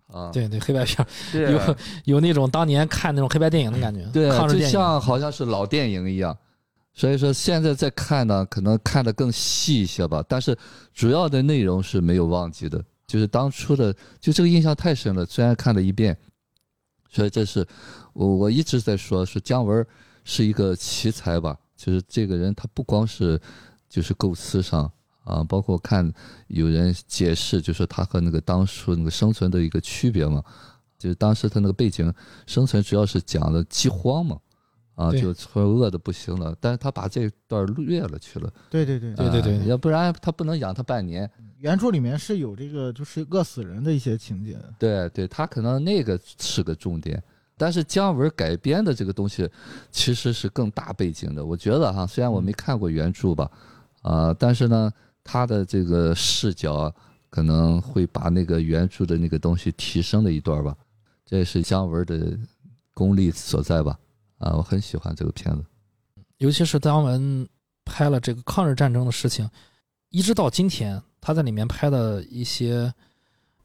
[0.08, 1.52] 啊，对对黑白片儿，
[2.06, 6.38] 有有那种当年看那种黑白电影的感觉，对，就像好像是老电影一样。
[6.94, 10.56] 所以说现在再看呢，可能看的更细一些吧，但是
[10.94, 16.18] 主要的内容是没有忘记的，就是当初的，就这个印象太深了，虽然看了一遍，
[17.10, 17.68] 所以这是
[18.14, 19.86] 我我一直在说，说姜文。
[20.28, 23.40] 是一个奇才吧，就是这个人，他不光是
[23.88, 24.92] 就是构思上
[25.24, 26.12] 啊，包括看
[26.48, 30.44] 有人解释，就是他和那个当初那个生存的一个区别嘛，
[30.98, 32.12] 就是当时他那个背景
[32.48, 34.40] 生存主要是讲的饥荒嘛，
[34.96, 41.30] 啊，就村饿的不行了，但是他把这段略了去了，对对对对对对，要不然他不能养他半年。
[41.66, 47.22] 原著里面是有这个就是饿死人的一些情节，对对，他可能那个是个重点。
[47.58, 49.50] 但是姜文改编的这个东西，
[49.90, 51.44] 其实是更大背景的。
[51.44, 53.50] 我觉得哈，虽然我没看过原著吧，
[54.04, 54.92] 啊，但是呢，
[55.24, 56.94] 他的这个视角
[57.32, 60.76] 可能会把那个原著的那个东西提升了一段吧。
[61.26, 62.38] 这也是姜文的
[62.94, 63.98] 功力所在吧。
[64.38, 65.66] 啊，我很喜欢这个片子，
[66.38, 67.48] 尤其是姜文
[67.84, 69.50] 拍了这个抗日战争的事情，
[70.10, 72.94] 一直到今天，他在里面拍的一些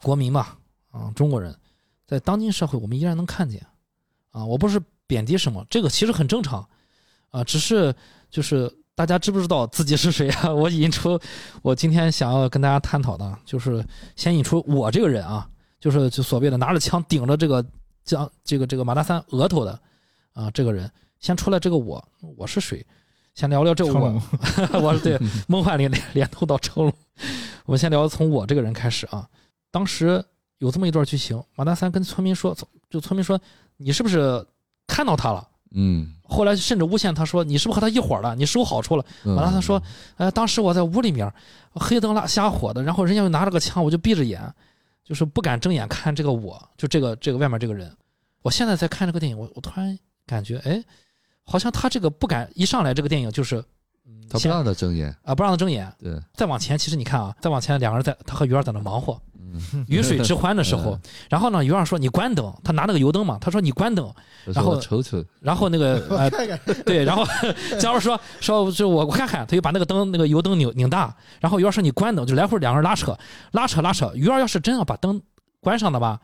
[0.03, 0.57] 国民吧，
[0.91, 1.55] 啊，中国人，
[2.07, 3.61] 在当今社会，我们依然能看见。
[4.31, 6.67] 啊，我不是贬低什么，这个其实很正常，
[7.29, 7.95] 啊，只是
[8.31, 10.49] 就是大家知不知道自己是谁啊？
[10.55, 11.21] 我引出
[11.61, 13.85] 我今天想要跟大家探讨的，就是
[14.17, 15.47] 先引出我这个人啊，
[15.79, 17.63] 就是就所谓的拿着枪顶着这个
[18.05, 19.79] 将这个这个马大三额头的
[20.33, 22.03] 啊，这个人先出来这个我
[22.39, 22.87] 我是谁？
[23.41, 24.23] 先聊聊这我，
[24.83, 26.93] 我是对 梦幻联联联动到成龙。
[27.65, 29.27] 我们先聊从我这个人开始啊。
[29.71, 30.23] 当时
[30.59, 32.55] 有这么一段剧情，马大三跟村民说，
[32.91, 33.41] 就村民说
[33.79, 34.47] 你是不是
[34.87, 35.49] 看到他了？
[35.71, 38.35] 嗯，后来甚至诬陷他说你是不是和他一伙儿的？
[38.35, 39.05] 你收好处了？
[39.25, 39.83] 嗯马大三说，
[40.19, 41.33] 呃，当时我在屋里面，
[41.73, 44.43] 黑灯拉瞎火的，然后人家又拿着个枪，我就闭着眼，
[45.03, 47.91] 就是不敢睁眼看这个我，就这个这个外面这个人。
[48.43, 50.83] 我现在在看这个电影，我我突然感觉，哎，
[51.51, 53.63] 好像他这个不敢一上来这个电影就是，
[54.31, 60.93] 他不让他睁眼，啊不让他睁眼，对，再往前，其实你看啊，再往前两个人在他和鱼儿在那忙活，嗯，鱼水之欢的时候。
[60.95, 63.27] 嗯，然后呢，鱼儿说你关灯，他拿 那个油灯。
[63.27, 64.09] 嘛，他说你关灯，
[64.47, 64.81] 然后
[65.41, 66.59] 然后那个呃看看。
[66.87, 67.25] 对，然后
[67.81, 73.19] 假如说说就我我看看，他就把那个灯那个油灯拧拧大，然后鱼儿说你关灯，就来回两个人拉扯
[73.51, 75.21] 拉扯拉扯，鱼儿要是真要把灯
[75.61, 76.21] 关上的吧。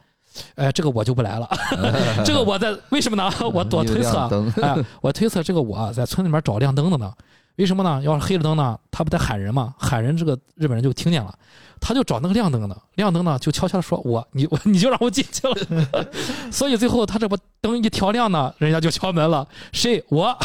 [0.55, 1.49] 哎，这个我就不来了。
[2.25, 3.31] 这个我在为什么呢？
[3.40, 7.12] 我我推测哎，我推测这个我啊在村里面找亮灯的呢。
[7.57, 8.03] 为什么呢？
[8.05, 9.75] 要是黑着灯呢，他不得喊人吗？
[9.79, 11.35] 喊人，这个日本人就听见了，
[11.81, 15.57] 他就找那个亮灯的，亮灯呢就悄悄地说：“我你我你就让我进去了。
[16.53, 20.37] ”所以最后他这不灯一调亮呢，人家就敲门了，谁我？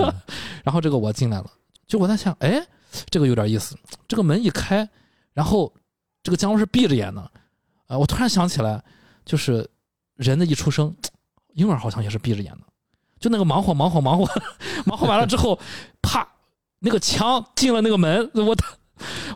[0.62, 1.46] 然后这个我进来了，
[1.86, 2.62] 就我在想，哎，
[3.08, 3.74] 这个有点意思。
[4.06, 4.86] 这个门一开，
[5.32, 5.72] 然后
[6.22, 7.22] 这个姜文是闭着眼的，
[7.86, 8.84] 啊、我突然想起来，
[9.28, 9.68] 就是
[10.16, 10.92] 人的一出生，
[11.52, 12.60] 婴儿好像也是闭着眼的。
[13.20, 14.26] 就那个忙活忙活忙活，
[14.86, 15.58] 忙活完了之后，
[16.00, 16.26] 啪，
[16.78, 18.56] 那个枪进了那个门，我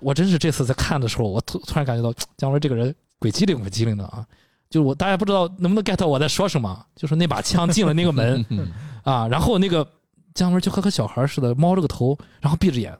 [0.00, 4.26] 我真是这次在看的时候，我突突然感觉到姜文这个人鬼机灵鬼机灵的啊！
[4.70, 8.42] 就我大家不知道能不能 get 我在说什么，就是那把枪进了那个门
[9.04, 9.86] 啊，然后那个
[10.32, 12.96] 姜文就和个小孩似的，猫着个头，然后闭着眼，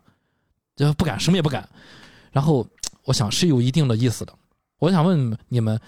[0.76, 1.66] 就不敢什么也不敢。
[2.31, 2.66] 然后
[3.05, 4.33] 我想是有一定的意思的。
[4.78, 5.81] 我想问你们，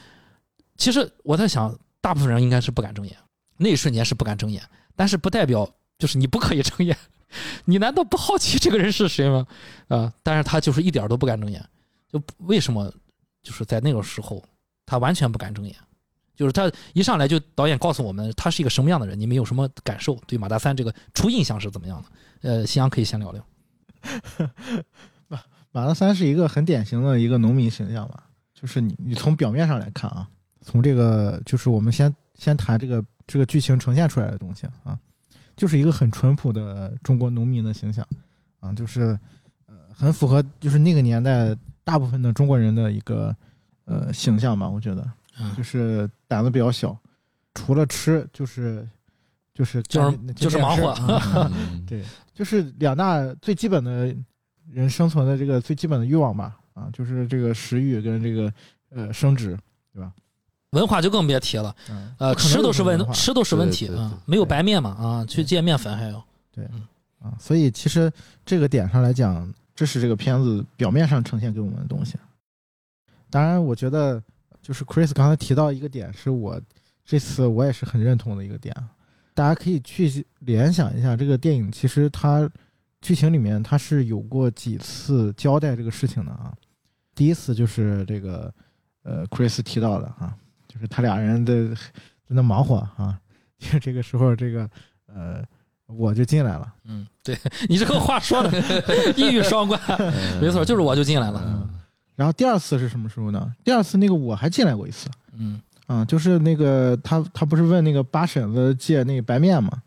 [0.76, 3.16] 其实我在想，大部分人应该是不敢睁眼，
[3.56, 4.62] 那一瞬间是不敢睁眼，
[4.96, 6.96] 但是不代表就是你不可以睁眼。
[7.64, 9.46] 你难道不好奇这个人是谁吗？
[9.88, 11.64] 啊、但是他就是一点都不敢睁眼，
[12.08, 12.92] 就为什么？
[13.42, 14.42] 就是在那个时候，
[14.86, 15.74] 他完全不敢睁眼。
[16.34, 20.14] 就是他一上来就导演告诉我们他是一个什么样的人，你们有什么感受？
[20.26, 22.08] 对马大三这个初印象是怎么样的？
[22.48, 23.46] 呃，夕阳可以先聊聊。
[25.28, 30.28] 马马大三是一个很典型的一个农民形象吧，就是你你从表面上来看啊，
[30.64, 34.98] 从这个就是我们先先谈这个这个剧情呈现出来的东西啊，
[35.54, 38.04] 就是一个很淳朴的中国农民的形象
[38.60, 39.16] 啊，就是
[39.66, 43.36] 呃很符合就是那个年代大部分的中国人的一个
[43.84, 46.96] 呃形象吧，我觉得嗯就是胆子比较小，
[47.54, 48.88] 除了吃就是
[49.52, 50.94] 就是就是就是忙活
[51.86, 54.14] 对，就是两大最基本的
[54.70, 58.52] 人生存的这个最基本的欲望吧，啊，就是这个食欲跟这个
[58.90, 59.56] 呃生殖，
[60.74, 66.22] 文化就更别提了，嗯，呃，吃都是问吃都是问题啊，没有白面嘛啊，去借面粉还有。
[66.52, 66.64] 对
[67.20, 68.12] 啊，所以其实
[68.44, 72.16] 这个点上来讲，这是这个片子表面上呈现给我们的东西。
[73.30, 74.22] 当然，我觉得
[74.60, 76.60] 就是 Chris 刚才提到一个点，是我
[77.04, 78.74] 这次我也是很认同的一个点。
[79.32, 82.48] 大家可以去联想一下，这个电影其实它
[83.00, 86.52] 剧情里面它是有过几次交代这个事情的啊。
[87.14, 88.52] 第一次就是这个
[89.02, 90.36] 呃，Chris 提到的啊，
[90.74, 91.76] 就是他俩人在在
[92.28, 93.16] 那忙活啊，
[93.58, 94.68] 就这个时候这个
[95.06, 95.42] 呃
[95.86, 96.74] 我就进来了。
[96.84, 98.50] 嗯，对你这个话说的
[99.16, 99.80] 一语双关，
[100.40, 101.40] 没错，就是我就进来了。
[101.46, 101.70] 嗯
[102.16, 103.52] 然后第二次是什么时候呢？
[103.64, 109.82] 第二次那个我还进来过一次嗯啊，就是那个他他不是问那个八婶子借那个白面嘛，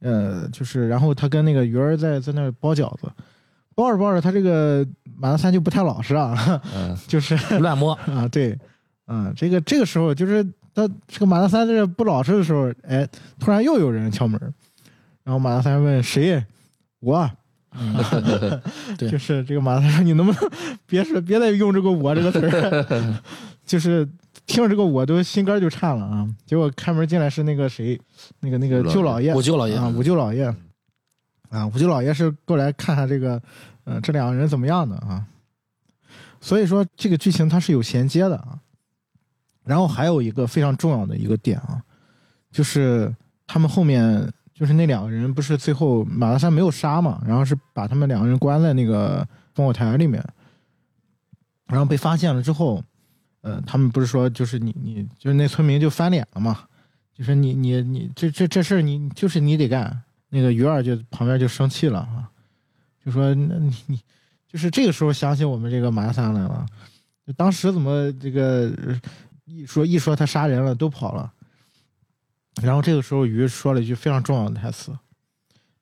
[0.00, 3.10] 呃，就是然后他跟那个鱼儿在在那儿包饺子，
[3.74, 8.58] 包着包着他这个马大三就不太老实啊，嗯就是乱摸，啊对，
[9.06, 14.40] 啊这个这个时候就是他这个马大三这不老实的时候，哎，突然又有人敲门，
[15.22, 16.44] 然后马大三问谁？
[17.00, 17.30] 我。
[17.76, 17.92] 嗯，
[18.96, 20.50] 对就是这个马大三说：“你能不能
[20.86, 23.20] 别说别再用这个‘我’这个词儿？
[23.66, 24.08] 就是
[24.46, 26.24] 听着这个我都心肝儿就颤了啊！
[26.46, 28.00] 结果开门进来是那个谁，
[28.38, 30.44] 那个那个舅老爷五舅老爷啊，五舅老爷
[31.50, 33.42] 啊，五舅老爷是过来看看这个，
[33.82, 35.26] 呃，这两个人怎么样的啊？
[36.40, 38.56] 所以说这个剧情它是有衔接的啊。
[39.64, 41.82] 然后还有一个非常重要的一个点啊，
[42.52, 43.14] 就是
[43.46, 50.24] 他们后面就是那两个人不是最后马大山没有杀嘛，然后是把他们两个人关在那个烽火台里面，
[51.66, 52.82] 然后被发现了之后，
[53.40, 56.60] 呃，他们不是说就是你你就是那村民就翻脸了嘛，
[57.12, 62.28] 就是你你你这这这事儿你就是你得干，那个鱼儿就旁边就生气了啊，
[63.04, 64.00] 就说那你你
[64.46, 66.66] 就是这个时候想起我们这个马大三来了，
[67.36, 68.72] 当时怎么这个
[69.44, 71.32] 一说一说他杀人了都跑了。
[72.62, 74.96] 然后这个时候，鱼说了一句非常重要的台词，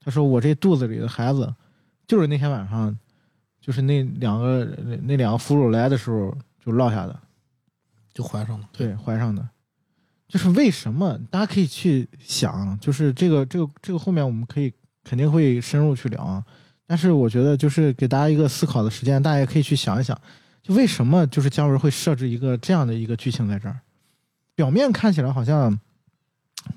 [0.00, 1.54] 他说我这肚子里的孩子，
[2.06, 2.98] 就是那天晚上，
[3.60, 7.20] 就是那两个那那两个俘虏来的时候就落下的，
[8.14, 8.68] 就怀上了。
[8.72, 9.46] 对，怀上的。
[10.28, 11.18] 就是为什么？
[11.30, 14.72] 大家可以去想，就是这个这个这个后面我们可以
[15.04, 16.42] 肯定会深入去聊啊。
[16.86, 20.18] 但是我觉得就是给大家一个思考的时间，大家也可以去想一想，
[20.62, 23.80] 就为什么就是姜文会设置一个这样的一个剧情在这儿？
[24.54, 25.78] 表面看起来好像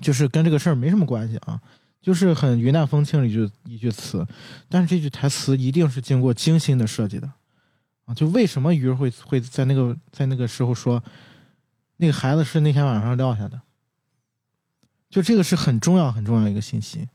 [0.00, 1.60] 就是跟这个事儿没什么关系啊，
[2.00, 4.26] 就是很云淡风轻的一句一句词，
[4.68, 7.30] 但是这句台词一定是经过精心的设计的
[8.06, 8.14] 啊！
[8.14, 11.02] 就为什么鱼儿会会在那个在那个时候说？
[11.98, 13.58] 那个孩子是那天晚上撂下的，
[15.08, 17.08] 就这个是很重要很重要一个信息。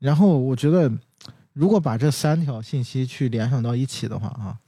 [0.00, 0.90] 然后我觉得，
[1.52, 4.58] 如果把这三条信息去联想到一起的话啊，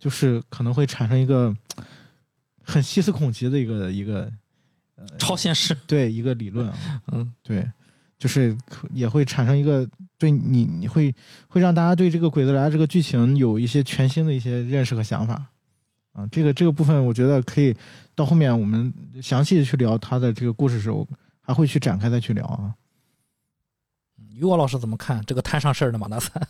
[0.00, 1.54] 就是可能会产生一个
[2.64, 4.32] 很细思恐极的一个一个
[5.18, 7.70] 超现实对一个理论啊，嗯，对，
[8.18, 8.56] 就是
[8.92, 9.88] 也会产生一个
[10.18, 11.14] 对你你会
[11.46, 15.46] 会让大家对这个《鬼子来》这个剧情有一些全新的一些认识和想法。
[16.12, 17.72] 啊，这个这个部分，我觉得可以
[18.16, 18.92] 到后面我们
[19.22, 21.06] 详细的去聊他的这个故事时候，
[21.40, 22.74] 还会去展开再去聊啊。
[24.40, 26.48] 于果老师怎么看这个摊上事儿的马大三？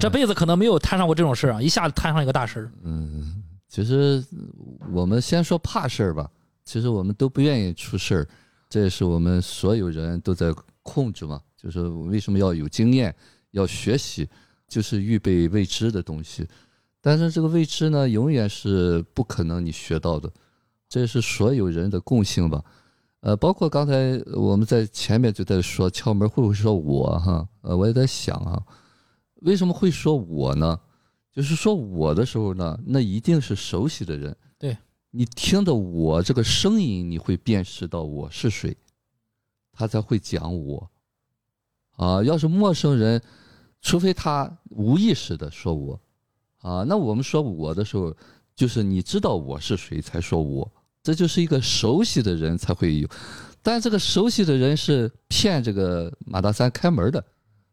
[0.00, 2.72] 这辈子可能没有摊上过这种事儿啊，一下子摊上一个大事儿。
[2.82, 4.24] 嗯，其实
[4.90, 6.26] 我们先说怕事儿吧。
[6.64, 8.28] 其实我们都不愿意出事儿，
[8.70, 11.38] 这也是我们所有人都在控制嘛。
[11.54, 13.14] 就是为什么要有经验，
[13.50, 14.26] 要学习，
[14.66, 16.48] 就是预备未知的东西。
[17.02, 20.32] 但是这个未知呢，永远是不可能你学到的，
[20.88, 22.64] 这是所有人的共性吧？
[23.22, 27.48] 呃，包括刚才我们在前面就在说敲门会不会说我哈？
[27.60, 28.60] 呃，我也在想啊，
[29.42, 30.78] 为什么会说我呢？
[31.32, 34.76] 就是说我的时候呢，那一定是熟悉的人，对
[35.12, 38.76] 你听的我这个声音，你会辨识到我是谁，
[39.72, 40.90] 他才会讲我。
[41.92, 43.22] 啊，要是陌生人，
[43.80, 46.00] 除非他无意识的说我。
[46.58, 48.12] 啊，那我们说我的时候，
[48.54, 50.68] 就是你知道我是谁才说我，
[51.02, 53.08] 这就是一个熟悉的人才会有，
[53.60, 57.24] 但这个熟悉的人是骗这个马大三开门的，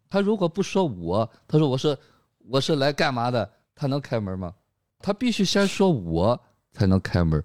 [0.09, 1.97] 他如果不说我，他说我是
[2.39, 4.53] 我是来干嘛的，他能开门吗？
[4.99, 6.39] 他必须先说我
[6.73, 7.43] 才能开门，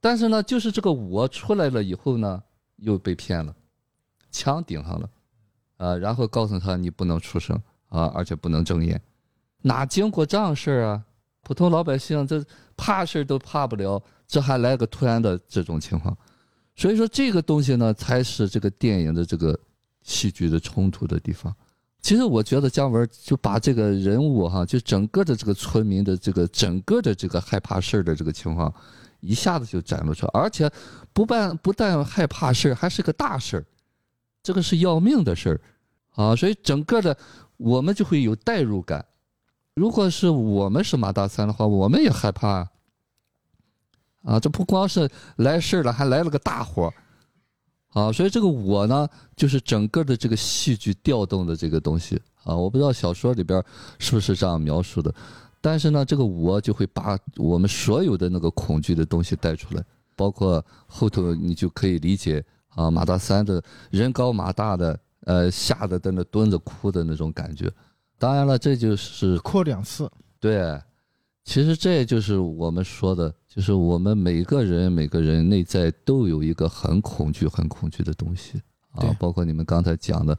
[0.00, 2.42] 但是呢，就是这个我出来了以后呢，
[2.76, 3.54] 又被骗了，
[4.30, 5.10] 枪顶上了，
[5.76, 7.56] 啊，然后告诉他你不能出声
[7.88, 9.00] 啊，而且不能睁眼。
[9.62, 11.04] 哪经过这样事儿啊？
[11.42, 12.44] 普通老百姓这
[12.82, 16.16] 怕事儿都怕不了，这还来个突然的这种情况，
[16.74, 19.58] 所以说这个东西呢，才是这个电影的这个
[20.02, 21.54] 戏剧的冲突的地方。
[22.00, 28.72] 其实我觉得姜文就把这个人物哈，就整个的这个村民的这个整个的这个害怕事儿的这个情况，
[29.20, 30.70] 一下子就展露出来，而且
[31.12, 33.64] 不但不但害怕事儿，还是个大事儿，
[34.42, 35.60] 这个是要命的事儿
[36.14, 36.34] 啊！
[36.34, 37.14] 所以整个的
[37.58, 39.04] 我们就会有代入感。
[39.74, 42.68] 如果是我们是马大三的话，我们也害怕
[44.22, 44.38] 啊！
[44.38, 46.92] 这不光是来事儿了，还来了个大火
[47.90, 48.12] 啊！
[48.12, 52.54] 所以这个我呢，就是整个的这个戏剧调动的这个东西啊！
[52.54, 53.64] 我不知道小说里边
[53.98, 55.14] 是不是这样描述的，
[55.60, 62.44] 但是呢，这个我就会把我们所有的那个恐惧的东西带出来，包括后头你就可以理解
[62.74, 67.72] 啊，马大三的人高马大的，呃，吓得在那蹲着哭的那种感觉。
[68.20, 70.10] 当然了，这就是扩两次。
[70.38, 70.78] 对，
[71.42, 78.60] 其实这就是我们说的，就是我们每个人每个人内在都有一个很恐惧、很恐惧的东西
[78.92, 79.16] 啊。
[79.18, 80.38] 包括你们刚才讲的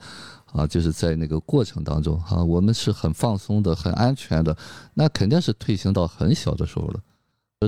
[0.54, 4.56] 啊，就是在那个过程当中哈，我们是很放松的、很安全的，
[4.94, 7.00] 那肯定是退行到很小的时候了。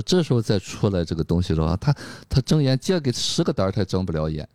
[0.06, 1.92] 这时候再出来这个东西的话，他
[2.28, 4.48] 他睁眼借给十个胆儿，他睁不了眼。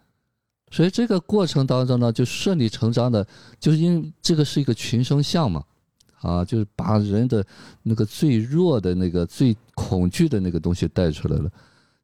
[0.72, 3.26] 所以这个过程当中呢，就顺理成章的，
[3.60, 5.64] 就是因为这个是一个群生相嘛，
[6.22, 7.44] 啊，就是把人的
[7.82, 11.50] 那个最弱的那个最恐惧的那个东西带出来了。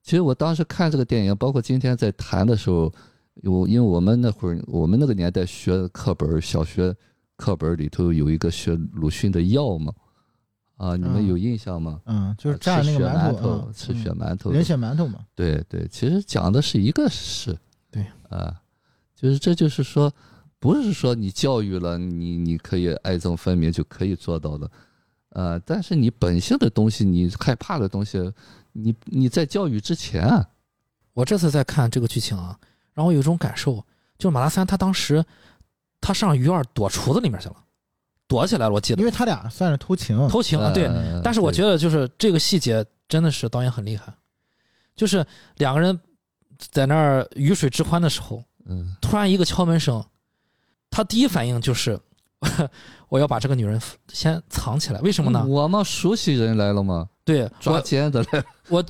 [0.02, 2.92] 其实我当时看这个电影，包括今天在谈的时候，
[3.44, 6.96] 我因为我们那会儿我们那个年代学课本，小学
[7.36, 9.94] 课本里头有一个学鲁迅的药嘛，
[10.78, 12.02] 啊，你们有印象吗？
[12.06, 15.20] 嗯，就是蘸那个馒头，吃血馒头，人血馒头嘛。
[15.36, 17.56] 对对，其实讲的是一个事。
[18.36, 18.62] 对啊，
[19.16, 20.12] 就是这就是说，
[20.60, 24.72] 不是说你教育了你，你可以爱憎分明就可以做到的，
[25.30, 28.32] 呃，但是你本性的东西，你害怕的东西，
[28.74, 30.46] 你你在教育之前，
[31.14, 32.60] 我这次在看这个剧情啊，
[32.94, 33.76] 然后有一种感受，
[34.18, 35.24] 就是马大三他当时
[36.02, 37.56] 他上鱼儿躲厨子里面去了，
[38.28, 40.88] 躲起来了，我记得，因为他俩算是偷情，偷情啊，对，
[41.24, 44.14] 但是我觉得就是这个细节真的是导演很厉害，
[44.96, 45.26] 就是
[45.58, 45.98] 两个人。
[46.58, 50.04] 在那儿鱼水之欢的时候，嗯，突然一个敲门声，
[50.90, 52.00] 他第一反应就是
[53.10, 55.46] 我要把这个女人先藏起来，为什么呢？
[55.46, 57.08] 我们熟悉人来了吗？
[57.24, 58.84] 对，抓奸的来我。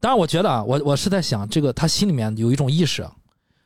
[0.00, 3.04] 当然我觉得啊，我我是在想，这个他心里面有一种意识，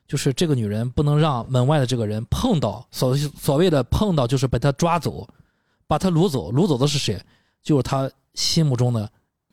[0.09, 5.29] 就是这个女人不能让门外的这个人碰到，所所谓的碰到就是把他抓走，
[5.87, 7.21] 把他掳走，掳走的是谁？
[7.63, 9.07] 就是他心目中的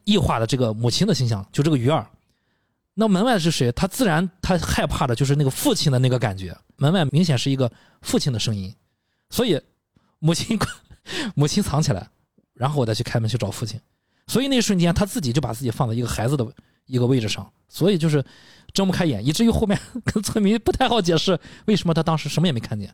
[0.05, 2.07] 异化的这个母亲的形象，就这个鱼儿。
[2.99, 3.71] 那门外是谁？
[3.71, 6.53] 他自然他害怕的就是那个父亲的那个感觉。
[6.75, 7.71] 门外明显是一个
[8.01, 8.75] 父亲的声音，
[9.29, 9.57] 所以
[10.19, 10.59] 母亲
[11.33, 12.09] 母亲藏起来，
[12.53, 13.79] 然后我再去开门去找父亲。
[14.27, 16.45] 所以那一瞬间他自己就把自己放在一个孩子的
[16.87, 18.21] 一个位置上，所以就是
[18.73, 22.93] 睁不开眼，以至于后面跟村民不太好解释为什么他当时什么也没看见。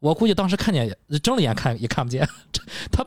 [0.00, 2.28] 我估计当时看见也睁了眼看也看不见，
[2.90, 3.06] 他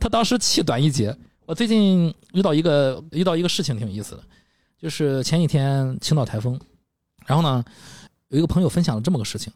[0.00, 1.16] 他当时气短一截。
[1.46, 4.24] 我最近遇到一个遇到一个事情挺有意思的，
[4.84, 6.60] 就是前几天青岛台风，
[7.24, 7.64] 然后呢
[8.28, 9.50] 有一个朋友分享了这么个事情，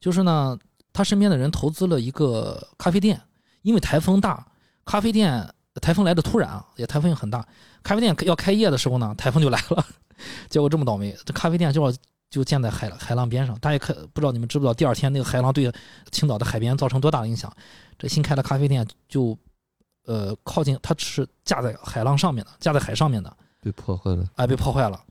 [0.00, 0.58] 就是呢
[0.90, 3.20] 他身边的人投资了一个咖啡店，
[3.60, 4.46] 因为台风大，
[4.86, 5.46] 咖啡店
[5.82, 7.46] 台风来的突然啊，也台风也很大，
[7.82, 9.84] 咖啡店要开业的时候呢，台风就来了，
[10.48, 11.94] 结果这么倒霉，这咖啡店就要
[12.30, 15.70] 就建在海海浪边上，大家可不知道你们知不知道，第二天那个海浪对
[16.10, 17.54] 青岛的海边造成多大的影响？
[17.98, 19.36] 这新开的咖啡店就，
[20.06, 24.24] 呃，靠近它是架在海浪上面的，架在海上面的，被破坏了。
[24.36, 25.02] 哎，被破坏了，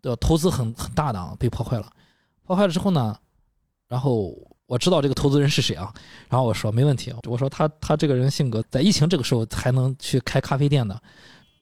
[0.00, 1.92] 对，投资很很大的啊，被破坏了。
[2.42, 3.16] 破坏了之后呢，
[3.86, 4.34] 然后
[4.66, 5.92] 我知道这个投资人是谁啊，
[6.28, 10.94] 然后我说没问题，我说他他这个人性格，在疫情这个时候还能去开咖啡店的，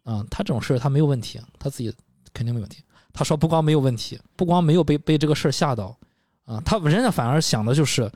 [0.05, 1.95] 啊、他这种事儿他没有问题，他自己
[2.33, 2.83] 肯定没问题。
[3.13, 5.97] 他说不光没有问题，不光没有被被这个事儿吓到，
[6.45, 8.11] 啊，他人家反而想的就是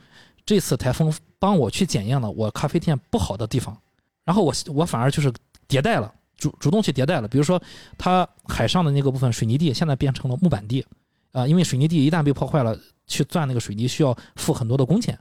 [0.47, 3.77] 这次台风帮我去检验了我咖啡店不好的地方，
[4.25, 5.33] 然后我我反而就是
[5.67, 7.61] 迭代了，主主动去迭代了，比如说
[7.97, 10.85] 它海上的那个部分水泥地现在变成了木板地，
[11.33, 12.77] 啊，因为水泥地一旦被破坏了，
[13.07, 15.19] 去钻那个水泥需要付很多的工钱，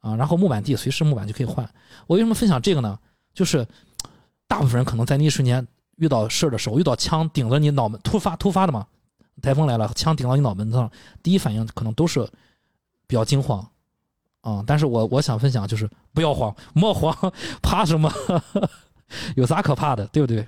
[0.00, 1.68] 啊，然后木板地随时木板就可以换。
[2.06, 2.98] 我为什么分享这个呢？
[3.34, 3.66] 就是
[4.46, 8.86] 大部分人可能在那一瞬间遇到事儿的时候，遇到枪顶着你脑门，突发突发的嘛，
[9.40, 10.90] 台风来了，枪顶到你脑门子上，
[11.22, 12.26] 第一反应可能都是
[13.06, 13.66] 比较惊慌，
[14.40, 17.14] 啊、但是我我想分享就是不要慌，莫慌，
[17.62, 18.12] 怕什么？
[19.36, 20.46] 有啥可怕的，对不对？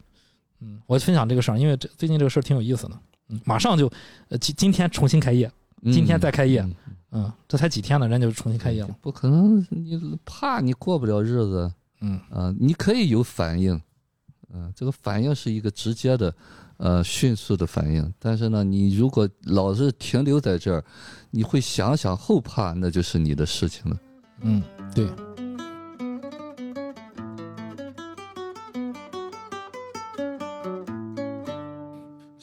[0.61, 2.99] 嗯，我分享这个事儿，因为这最近这个事儿挺有意思的。
[3.29, 3.91] 嗯，马上就，
[4.29, 5.51] 呃，今今天重新开业，
[5.85, 6.75] 今天再开业嗯
[7.13, 8.97] 嗯，这才几天呢，人家就重新开业了。
[9.01, 13.81] 不可能，你怕你过不了日子嗯啊、你可以有反应，
[14.53, 16.35] 嗯、这个反应是一个直接的，
[16.77, 18.13] 呃，迅速的反应。
[18.19, 20.85] 但是呢，你如果老是停留在这儿，
[21.31, 23.97] 你会想想后怕，那就是你的事情了。
[24.43, 24.63] 嗯，
[24.95, 25.09] 对。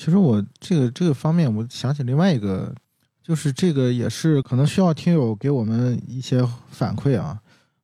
[0.02, 2.74] 其实我这个这个方面，我想起另外一个，
[3.22, 7.39] 就是这个也是可能需要听友给我们一些反馈啊，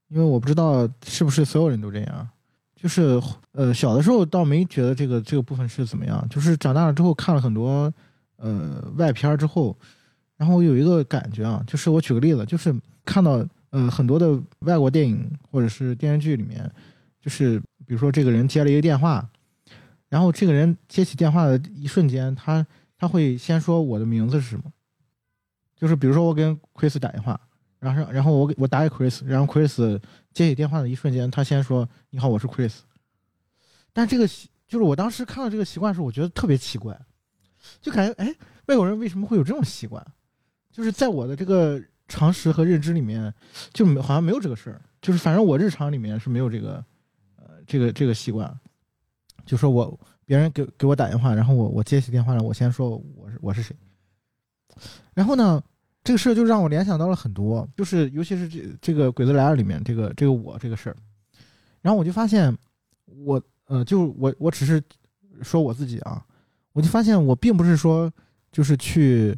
[0.07, 2.27] 因为我不知道是不是所有人都这样。
[2.75, 7.93] 就是呃，小的时候倒没觉得这个这个部分是怎么样，就是长大了之后看了很多
[8.37, 9.77] 呃外片之后，
[10.37, 12.73] 然后我有一个感觉啊，就是我举个例子，就是
[13.05, 16.67] 看到呃很多的外国电影或者是电视剧里面，
[17.21, 19.23] 就是比如说这个人接了一个电话，
[20.09, 22.65] 然后这个人接起电话的一瞬间，他
[22.97, 24.63] 他会先说我的名字是什么，
[25.75, 27.39] 就是比如说我跟 Chris 打电话，
[27.79, 29.99] 然后然后我给我打给 Chris，然后 Chris
[30.31, 32.79] 接起电话的一瞬间，他先说你好，我是 Chris。
[33.93, 36.99] 但这个习就是我当时看到这个习惯时候，我觉得特别奇怪，
[37.81, 38.33] 就感觉哎，
[38.67, 40.05] 外国人为什么会有这种习惯？
[40.71, 43.33] 就是在我的这个常识和认知里面，
[43.73, 46.83] 就没好像没有这个事儿，就是反正我日常里面是没有这个
[47.35, 48.57] 呃这个这个习惯。
[49.47, 53.73] 就说我别人给给我打电话，然后我我接起电话了，我先说我是我是谁。
[55.13, 55.63] 然后呢，
[56.03, 60.97] 这个事儿就让我联想到了很多，就是尤其是这这个《鬼子来了》里面这个这个我这个事儿。
[61.81, 62.55] 然后我就发现
[63.05, 64.83] 我呃，就我我只是
[65.41, 66.21] 说我自己啊，
[66.73, 68.11] 我就发现我并不是说
[68.51, 69.33] 就是去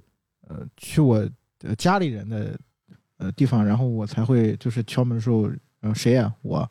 [0.48, 1.18] 呃去我
[1.62, 2.60] 呃家里人的
[3.18, 5.50] 呃地方，然后我才会就是敲门的时候，
[5.82, 6.68] 呃谁呀、我，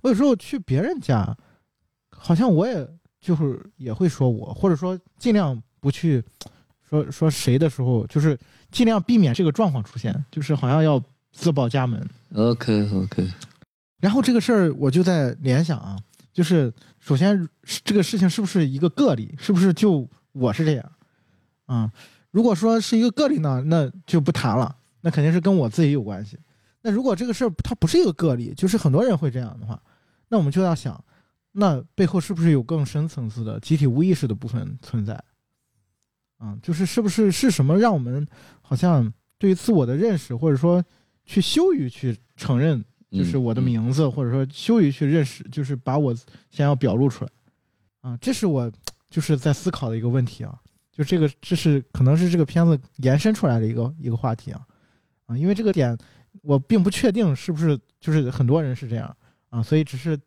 [0.00, 1.36] 我有时候去别人家。
[2.24, 2.88] 好像我也
[3.20, 6.22] 就是也会说我，或者说尽量不去
[6.88, 8.38] 说说谁的时候，就是
[8.70, 11.02] 尽量避免这个状况出现，就是好像要
[11.32, 12.08] 自报家门。
[12.34, 13.28] OK OK，
[13.98, 15.98] 然后这个事儿我就在联想啊，
[16.32, 17.48] 就是首先
[17.84, 20.92] 这个事情是不是一个个例，是不是就我是这样
[21.66, 21.90] 啊、
[22.30, 26.38] 如果说是一个个例呢，那就不谈了，那肯定是跟我自己有关系。
[26.82, 29.82] 那如果这个事儿它不是一个个例，就是很多人会这样的话，
[30.28, 31.02] 那我们就要想。
[31.52, 35.22] 那背后是不是有更深层次的集体无意识的部分存在？
[36.38, 38.26] 啊，就是是不是是什么让我们
[38.60, 40.82] 好像对于自我的认识，或者说
[41.24, 43.64] 去羞于去承认就是我的嗯。
[43.64, 46.12] 名字，或者说羞于去认识，就是把我
[46.50, 47.30] 想要表露出来，
[48.00, 48.68] 啊，这是我
[49.08, 50.58] 就是在思考的一个问题啊，
[50.90, 54.66] 就这个这是可能是这个片子延伸出来的一个一个话题啊，
[55.26, 55.96] 啊，因为这个点
[56.40, 59.16] 我并不确定是不是就是很多人是这样
[59.50, 60.18] 啊，所以只是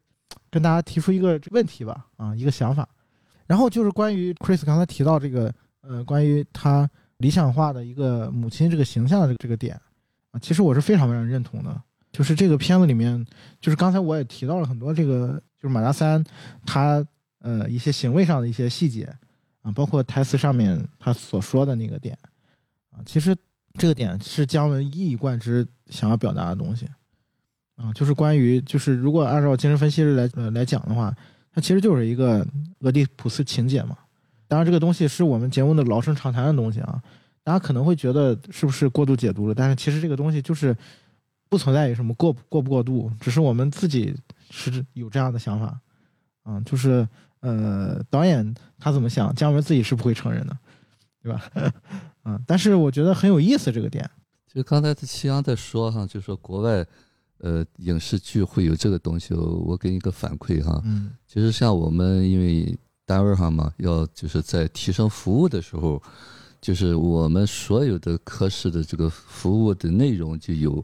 [0.55, 2.87] 跟大家提出一个问题吧，啊，一个想法，
[3.45, 9.75] 然后就是关于 Chris 刚才提到这个呃，关于他理想化的一个母亲这个形象的这个这个点
[10.31, 11.81] 啊，其实我是非常非常认同的。
[12.09, 13.27] 就是这个片子里面，
[13.59, 16.23] 就是刚才我也提到了很多这个，就是马达三
[16.65, 17.05] 他
[17.39, 19.13] 呃一些行为上的一些细节
[19.61, 22.17] 啊，包括台词上面他所说的那个点
[22.91, 23.35] 啊，其实
[23.73, 26.87] 这个点是姜文一以贯之想要表达的东西
[27.75, 31.15] 啊，就是关于就是如果按照精神分析来呃来讲的话，
[31.51, 32.45] 它其实就是一个
[32.79, 33.97] 俄狄浦斯情节嘛。
[34.47, 37.01] 当然，这个东西是我们节目的老生常谈的东西啊，
[37.43, 39.55] 大家可能会觉得是不是过度解读了？
[39.55, 40.75] 但是其实这个东西就是
[41.49, 44.15] 不存在于什么过过不过度，只是我们自己
[44.51, 45.79] 是有这样的想法，
[46.43, 47.07] 啊，就是
[47.39, 50.57] 呃，导演他怎么想，姜文自己是不会承认的，
[51.21, 51.43] 对吧？
[52.23, 54.09] 啊，但是我觉得很有意思这个点，
[54.47, 56.85] 就刚才齐阳在说哈，就是说国外
[57.39, 66.01] 呃影视剧会有这个东西，我我给你一个反馈哈，嗯其实像我们因为单位上嘛，要就是在提升服务的时候，
[66.59, 70.83] 就是我们所有的科室的这个服务的内容就有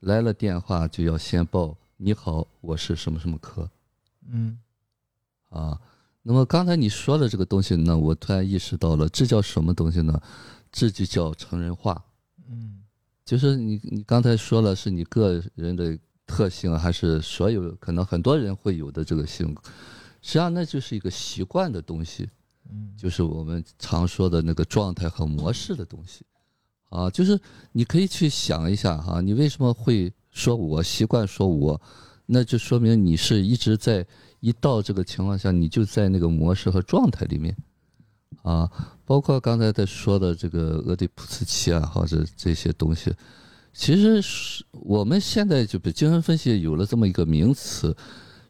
[0.00, 3.68] 来了电话就要先报你好，我是什么什么科
[4.28, 4.58] 嗯
[5.48, 5.80] 啊。
[6.26, 10.20] 那么刚才你说的这个东西呢，我突然意识到了，这叫什么东西呢？
[10.72, 12.02] 这就叫成人化。
[12.48, 12.83] 嗯
[13.24, 19.62] 就是你你刚才说了，是你个人的特性，还是所有可能很多人会有的这个性格？
[20.20, 22.28] 实际上那就是一个习惯的东西，
[22.70, 26.24] 嗯就是我们常说的那个状态和模式的东西。
[26.90, 27.40] 啊，就是
[27.72, 31.80] 你可以去想一下哈、你为什么会说我习惯说我，
[32.24, 34.06] 那就说明你是一直在
[34.38, 37.56] 一到这个情况下，你就在那个模式和状态里面。
[38.44, 38.70] 啊，
[39.06, 43.10] 包括刚才在说的这个俄狄浦斯期啊，或者这些东西，
[43.72, 47.96] 其实是我们现在就比精神分析有了这么一个名词，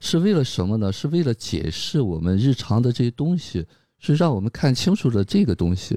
[0.00, 0.92] 是为了什么呢？
[0.92, 3.64] 是为了解释我们日常的这些东西，
[4.00, 5.96] 是让我们看清楚了这个东西，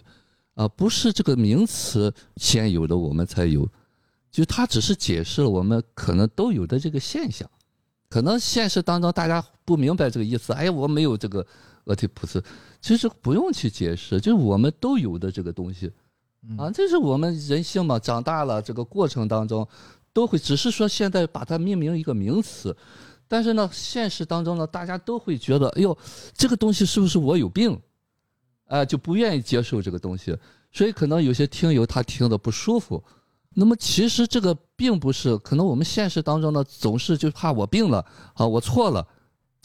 [0.54, 3.68] 啊，不是这个名词先有的我们才有，
[4.32, 7.50] 就它只是解释了我们可能都有的这个现象。
[8.10, 11.46] 可能现实当中大家不明白这个意思，哎，我没有这个
[11.86, 12.42] 俄狄浦斯，
[12.82, 15.92] 其实不用去解释，就是我们都有的这个东西
[16.48, 19.68] 嗯啊，这是我们人性嘛，长大了这个过程当中
[20.14, 22.76] 都会，只是说现在把它命名一个名词，
[23.28, 25.98] 但是呢，现实当中呢，大家都会觉得，哎呦，
[26.34, 27.80] 这个东西是不是我有病？
[28.68, 30.38] 哎、就不愿意接受这个东西，
[30.72, 33.04] 所以可能有些听友他听的不舒服。
[33.56, 39.08] 那么其实这个并不是，可能我们现实当中呢，总是就怕我病了啊，我错了。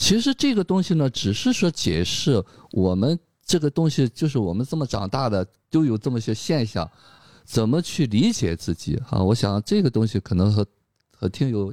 [0.02, 6.90] 其实这个东西呢，只是说解释我们这个东西，就是我们这么长大的，都有这么些现象，
[7.44, 9.22] 怎么去理解自己啊？
[9.22, 10.66] 我想这个东西可能和
[11.16, 11.72] 和听友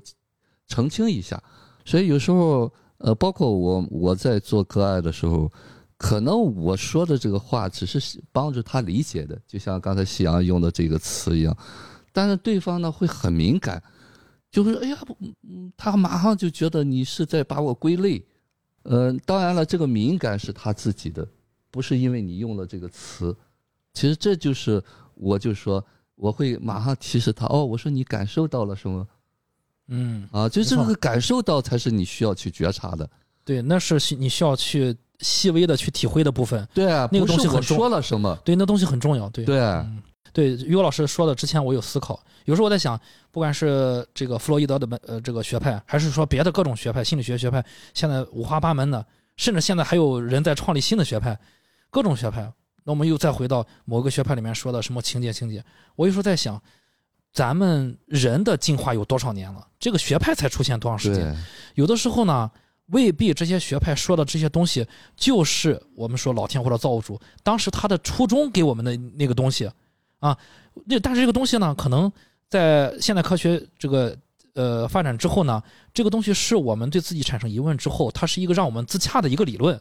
[0.68, 1.42] 澄清一下。
[1.84, 5.52] 所以有时候，呃，包括我我在做个案的时候，
[5.98, 11.58] 可能我说的这个话只是帮助他理解的，就像刚才夕阳用的这个词一样，
[12.14, 13.82] 但是对方呢会很敏感，
[14.52, 18.24] 就是哎呀，不嗯，他马上就觉得你是在把我归类。
[18.84, 21.28] 呃，当然了，这个敏感是他自己的，
[21.70, 23.36] 不是因为你用了这个词。
[23.94, 24.82] 其实这就是，
[25.16, 25.84] 我就说
[26.16, 29.06] 我会马上提示他，哦，我说你感受到了什么
[29.90, 30.48] 嗯，啊？
[30.48, 33.08] 就这个感受到才是你需要去觉察的。
[33.44, 36.68] 对，那是需你需要去细微的去体会的部分。
[36.74, 39.30] 对啊，那个东西很重说了什么，对，那东西很重要。
[39.30, 42.24] 对，对，嗯，对，于果老师说的之前，我有思考。
[42.50, 49.06] 有时候我在想，不管是这个弗洛伊德的门呃这个学派，还是说别的各种学派，心理学学派，现在五花八门的，
[49.38, 51.40] 甚至现在还有人在创立新的学派，
[51.92, 52.52] 各种学派。
[52.84, 55.64] 那我们又再回到某个学派里面说的什么情节情节，
[55.96, 56.60] 我有时候在想，
[57.32, 59.68] 咱们人的进化有多少年了？
[59.78, 61.38] 这个学派才出现多长时间？
[61.76, 62.50] 有的时候呢，
[62.88, 69.70] 未必这些学派说的这些东西就是我们说老天或者造物主当时他的初衷给我们的那个东西
[70.20, 70.36] 啊。
[70.86, 72.10] 那但是这个东西呢，可能
[72.50, 74.18] 在现代科学这个
[74.54, 75.62] 呃发展之后呢，
[75.94, 79.80] 这个东西是我们对自己产生疑问之后，它是一个让我们自洽的一个理论，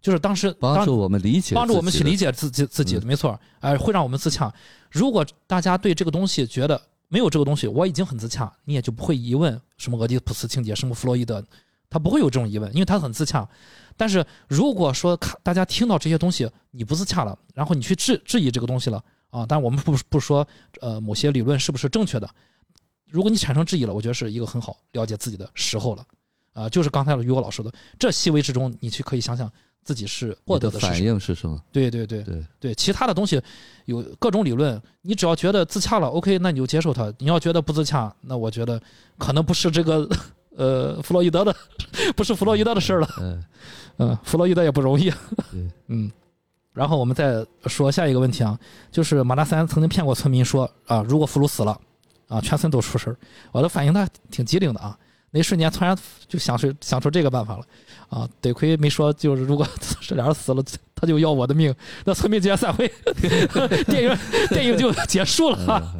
[0.00, 2.14] 就是当时当帮助我们理解，帮助我们去理。
[2.14, 4.52] 解自己自己的，嗯没错，哎、会让我们自洽。
[4.90, 11.42] 如果大家对这个东西觉得没有这个东西，我已经很自洽，你也就不会疑问什么俄狄浦斯情节，什么弗洛伊德，
[11.88, 13.48] 他不会有这种疑问，因为他很自洽。
[13.96, 19.02] 但是如果说看大家听到这些东西你不自洽了，然后你去质质疑这个东西了
[19.34, 20.46] 啊，但我们不不说
[20.80, 22.30] 呃某些理论是不是正确的，
[23.10, 26.04] 如果你产生质疑了，我觉得是一个很好了解自己的时候了。
[26.52, 29.50] 啊、就是刚才于果老师的，这细微之中，你去可以想想
[29.82, 31.02] 自己是获得的反。
[31.02, 31.60] 应是什么？
[31.72, 33.42] 对对对对，对，其他的东西
[33.86, 37.12] 有各种理论，你只要觉得自洽了，OK，那你就接受它。
[37.18, 38.80] 你要觉得不自洽，那我觉得
[39.18, 40.08] 可能不是这个
[40.56, 41.52] 呃弗洛伊德的，
[42.14, 43.08] 不是弗洛伊德的事儿了。
[43.20, 43.44] 嗯，
[43.98, 45.10] 嗯，弗洛伊德也不容易。
[45.50, 46.08] 对， 嗯。
[46.74, 48.58] 然后我们再说下一个问题啊，
[48.90, 51.80] 就是马大三曾经骗过村民说啊，如果俘虏死了，
[52.28, 53.16] 啊，全村都出事儿。
[53.52, 54.98] 我的反应他挺机灵的啊，
[55.30, 55.96] 那一瞬间突然
[56.26, 57.64] 就想出想出这个办法了
[58.08, 59.66] 啊，得亏没说就是如果
[60.00, 60.62] 这俩人死了，
[60.96, 61.72] 他就要我的命，
[62.04, 62.92] 那村民直接散会，
[63.86, 64.18] 电影
[64.48, 65.94] 电影就结束了啊。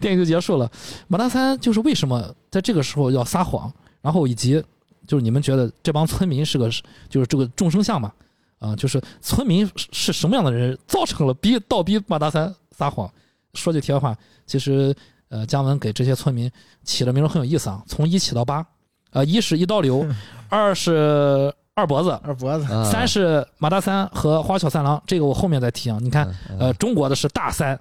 [0.00, 0.70] 电影就结束了。
[1.08, 4.62] 马大三就是为什么在这个时候要撒谎，然后以及
[5.08, 6.70] 就是你们觉得这帮村民是个
[7.08, 8.12] 就是这个众生相嘛？
[8.60, 13.10] 啊、就是村民是是什么样的人造成了逼倒逼马大三撒谎？
[13.54, 14.94] 说句题外话，其实
[15.28, 16.48] 呃姜文给这些村民
[16.84, 18.64] 起的名字很有意思啊，从一起到八，
[19.10, 20.06] 呃一是一刀流，
[20.48, 22.10] 二是二脖子。
[22.22, 25.98] 二脖子，啊三是马大三和花小三郎，这个我后面再提啊。
[26.00, 27.78] 你看，嗯呃，中国的是大三，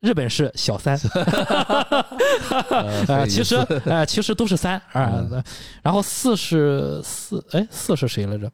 [0.00, 0.98] 日本是小三，
[3.08, 5.42] 呃，其实呃其实都是三啊、嗯
[5.82, 8.50] 然后四是四，哎，四是谁来着？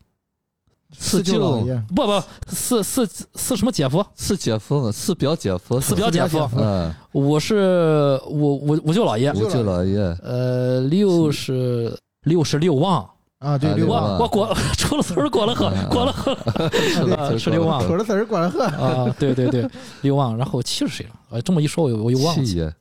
[0.92, 4.04] 四舅老爷，不不，四四四什么姐夫？
[4.14, 14.18] 四姐夫，四表姐夫，四表姐夫嗯，五是五五五舅老爷，五舅老爷，呃，六是六是六旺，啊，对，啊六旺。
[14.18, 16.34] 我我裹出了词儿裹了呵，嗯裹了呵
[16.70, 17.86] 对 是六旺。
[17.86, 19.68] 口着词儿管了河，啊，对对对，
[20.02, 20.36] 六旺。
[20.36, 21.12] 然后七是谁了？
[21.30, 22.74] 呃，这么一说，我我又忘了七爷，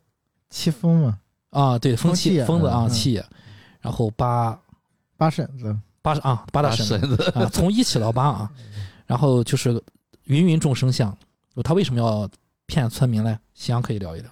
[0.49, 1.17] 戚风嘛，
[1.51, 2.89] 啊，对，风七风七爷疯子啊，嗯。
[2.89, 3.23] 七。
[3.81, 4.59] 然后八。
[5.17, 5.75] 八婶子，
[6.13, 8.51] 八啊，八大大婶婶子， 啊，从一起到八啊，
[9.05, 9.71] 然后就是
[10.25, 11.15] 芸芸众生相，
[11.63, 12.29] 他为什么要
[12.65, 13.37] 骗村民嘞？
[13.53, 14.29] 夕阳可以聊一聊。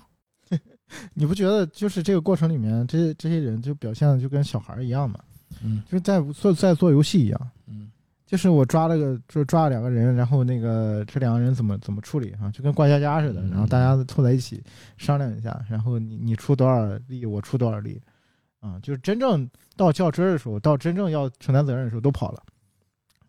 [1.14, 5.20] 你不觉得就是这个过程里面，这些这些人就表现的就跟小孩儿一样嘛？
[5.64, 7.92] 嗯就是在做在做游戏一样，嗯
[8.26, 12.52] 就是我抓了个，就是抓了两个人，然后那个这两个人怎么怎么处理啊？
[12.52, 14.62] 就跟过家家似的，嗯然后大家凑在一起
[14.98, 18.02] 商量一下，然后你你出多少力，我出多少力，
[18.60, 22.42] 啊，就是真正到较真儿的时候，到真正要承担责任的时候都跑了，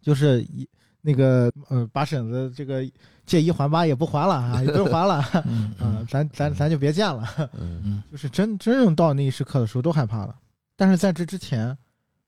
[0.01, 0.69] 就是一
[1.01, 2.85] 那个呃把婶子这个
[3.25, 7.81] 借一还八也不还了啊，也不用还了， 嗯啊，咱咱咱就别见了，嗯。
[7.85, 8.03] 嗯。
[8.11, 10.35] 就是真真正到那一时刻的时候都害怕了，
[10.77, 11.77] 但是在这之前，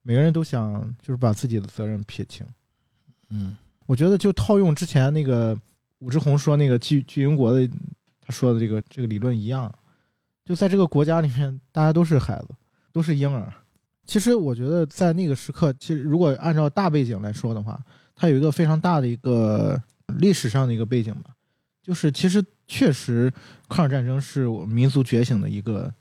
[0.03, 2.47] 每个人都想就是把自己的责任撇清。
[3.29, 3.57] 嗯。
[3.87, 5.59] 我觉得就套用之前那个
[5.99, 7.69] 武志红说那个巨巨婴国的
[8.25, 9.73] 他说的这个这个理论一样，
[10.45, 12.49] 就在这个国家里面，大家都是孩子，
[12.93, 13.53] 都是婴儿。
[14.07, 17.81] 其实我觉得在那个时刻，其实如果按照大背景来说的话，
[18.17, 19.81] 它有一个非常大的一个
[20.19, 21.31] 历史上的一个背景吧，
[21.83, 23.33] 就是其实确实
[23.69, 25.93] 抗日战争是我们民族觉醒的一个，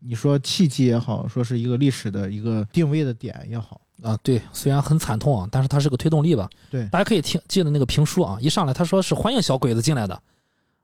[0.00, 6.50] 你说契机也好，说是一个历史的一个定位的点也好，啊，对，虽然很惨痛啊，但是它是个推动力吧。
[6.70, 10.22] 对大家可以听记得那个评书啊，一上来他说是欢迎小鬼子进来的，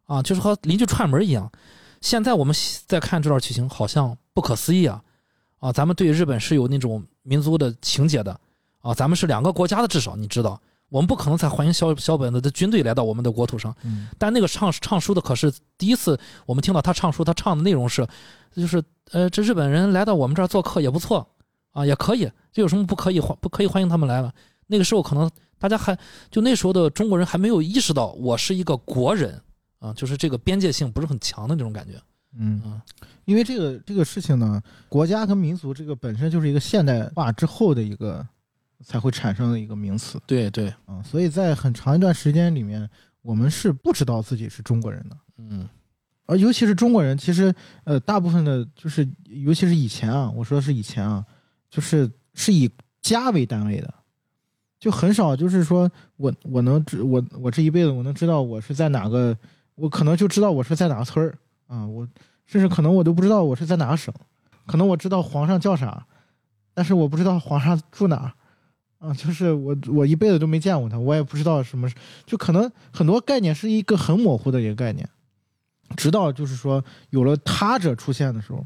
[0.06, 1.52] 啊，就是和邻居串门一样。
[2.00, 5.02] 现在我们再看这段剧情，好像不可思议啊，
[5.62, 8.36] 啊，咱们对日本是有那种民族的情结的，
[8.80, 13.72] 啊，咱们是两个国家的，至少你知道，我们不可能再欢迎小小本子的军队来到我们的国土上。
[13.84, 18.04] 嗯，但那个唱唱书的可是第一次，我们听到他唱书，他唱的内容是，
[18.56, 18.82] 就是
[19.12, 21.24] 呃，这日本人来到我们这儿做客也不错
[21.70, 24.34] 啊，也可以，这有什么不可以欢不可以欢迎他们来了？
[24.66, 25.96] 那个时候可能大家还
[26.28, 29.40] 就那时候的中国人还没有意识到我是一个国人
[29.78, 32.02] 啊，就是这个边界性不是很强的那种感觉。
[32.36, 32.60] 嗯。
[32.64, 32.80] 嗯
[33.24, 38.26] 因为这个这个事情呢，国家跟民族这个本身就是一个现代化之后的一个
[38.84, 40.20] 才会产生的一个名词。
[40.26, 42.88] 对对，啊，所以在很长一段时间里面，
[43.22, 45.68] 我们是不知道自己是中国人的，嗯。
[46.26, 47.54] 而尤其是中国人，其实
[47.84, 51.24] 呃，大部分的就是尤其是以前啊，我说的是以前啊，
[51.68, 52.70] 就是是以
[53.00, 53.92] 家为单位的，
[54.78, 59.36] 就很少就是说我我能知我我这一辈子我能知道我是在哪个，
[59.74, 61.36] 我可能就知道我是在哪个村儿
[61.72, 62.06] 啊，我
[62.44, 64.12] 甚至可能我都不知道我是在哪个省，
[64.66, 66.06] 可能我知道皇上叫啥，
[66.74, 68.32] 但是我不知道皇上住哪儿。
[68.98, 71.90] 啊，就是我，我一辈子都没见过他，我也不知道什么，
[72.24, 75.08] 就可能很多概念是一个很模糊的一个概念。
[75.96, 78.64] 直到就是说有了他者出现的时候，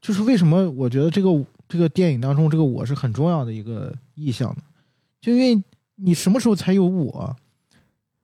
[0.00, 1.28] 就是为什么我觉得这个
[1.68, 4.62] 这个电影当中这个我是很重要的一个意象呢？
[5.20, 5.62] 就因为
[5.94, 7.36] 你什么时候才有我？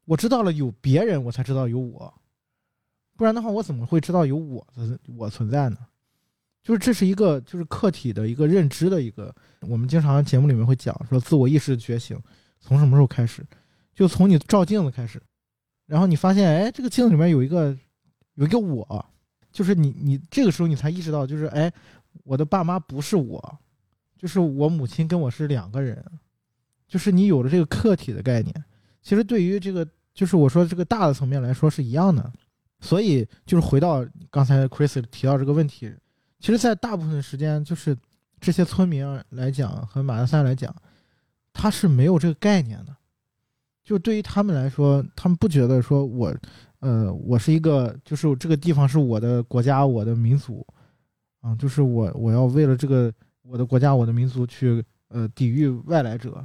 [0.06, 2.12] 我知道了有别人，我才知道有我，
[3.20, 5.76] 不然的话我怎么会知道有我的我存在呢？
[6.62, 12.18] 就是这是一个就是客体的一个认知的一个，我们经常节目里面会讲说自我意识觉醒
[12.60, 13.46] 从什么时候开始？
[13.94, 15.22] 就从你照镜子开始，
[15.84, 17.76] 然后你发现哎这个镜子里面有一个
[18.36, 19.04] 有一个我，
[19.52, 21.70] 就是你你这个时候你才意识到，就是哎，
[22.24, 23.58] 我的爸妈不是我，
[24.16, 26.02] 就是我母亲跟我是两个人，
[26.88, 28.64] 就是你有了这个客体的概念。
[29.02, 32.32] 其实对于这个，就是我说这个大的层面来说是一样的。
[32.80, 35.92] 所以就是回到刚才 Chris 提到这个问题，
[36.38, 37.94] 其实，在大部分时间，就是
[38.40, 40.74] 这些村民来讲和马德三来讲，
[41.52, 42.96] 他是没有这个概念的。
[43.84, 46.34] 就对于他们来说，他们不觉得说我，
[46.78, 50.66] 呃，我是一个，就是这个地方是我的国家，我的民族，
[51.42, 53.12] 啊，就是我我要为了这个
[53.42, 56.42] 我的国家，我的民族去呃抵御外来者。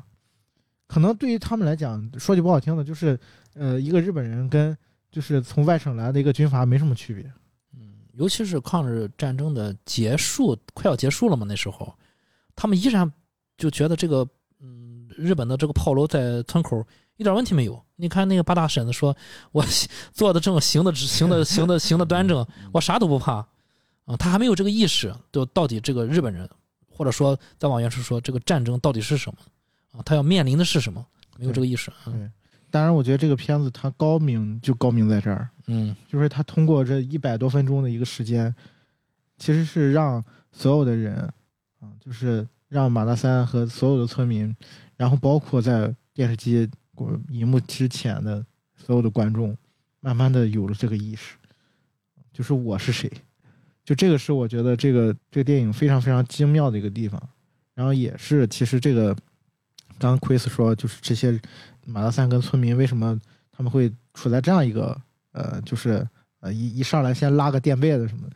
[0.87, 3.17] 可能对于他们来讲，说句不好听的，就是
[3.53, 4.77] 呃，一个日本人跟。
[5.15, 7.23] 就是从外省来的一个军阀没什么区别，
[7.73, 11.95] 嗯，尤其是抗日战争的结束快要结束了嘛，那时候，
[12.53, 13.09] 他们依然
[13.57, 14.27] 就觉得这个，
[14.59, 16.85] 嗯，日本的这个炮楼在村口
[17.15, 17.81] 一点问题没有。
[17.95, 19.15] 你看那个八大婶子说，
[19.53, 19.63] 我
[20.11, 23.35] 坐的正，行的直，行的行的行的端正，我啥都不怕，
[24.03, 26.49] 啊，他还没有这个意识，就到底这个日本人，
[26.89, 29.37] 或者说再往远处说，这个战争到底是什么，
[29.97, 31.07] 啊，他要面临的是什么，
[31.37, 32.29] 没有这个意识，嗯。
[32.75, 38.53] 当然，我觉得这个片子它高明就高明在这儿，嗯，就是它通过这一百多分钟的一个时间，
[39.37, 40.21] 其实是让
[40.51, 41.15] 所有的人，
[41.79, 44.53] 啊，就是让马大三和所有的村民，
[44.97, 46.69] 然后包括在电视机
[47.29, 48.45] 荧幕之前的
[48.75, 49.57] 所有的观众，
[50.01, 51.37] 慢慢的有了这个意识，
[52.33, 53.09] 就是我是谁，
[53.85, 57.29] 就这个是我觉得这个这个电影非常非常精妙的一个地方，
[57.73, 59.15] 然后也是其实这个，
[59.99, 61.39] 刚 Chris 说就是这些。
[61.87, 63.21] 马德三跟村民为什么
[63.51, 64.99] 他们会处在这样一个
[65.33, 66.03] 呃，就是
[66.39, 68.27] 呃一一上来先拉个垫背的什么？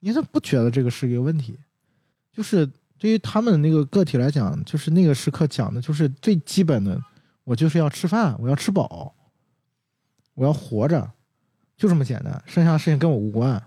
[0.00, 1.58] 因为他不觉得这个是一个问题，
[2.32, 6.98] 就是对于他们那个个体来讲，就是那个时刻讲的就是最基本的，
[7.44, 9.14] 我就是要吃饭，我要吃饱，
[10.32, 11.12] 我要活着，
[11.76, 13.62] 就这么简单，剩下的事情跟我无关。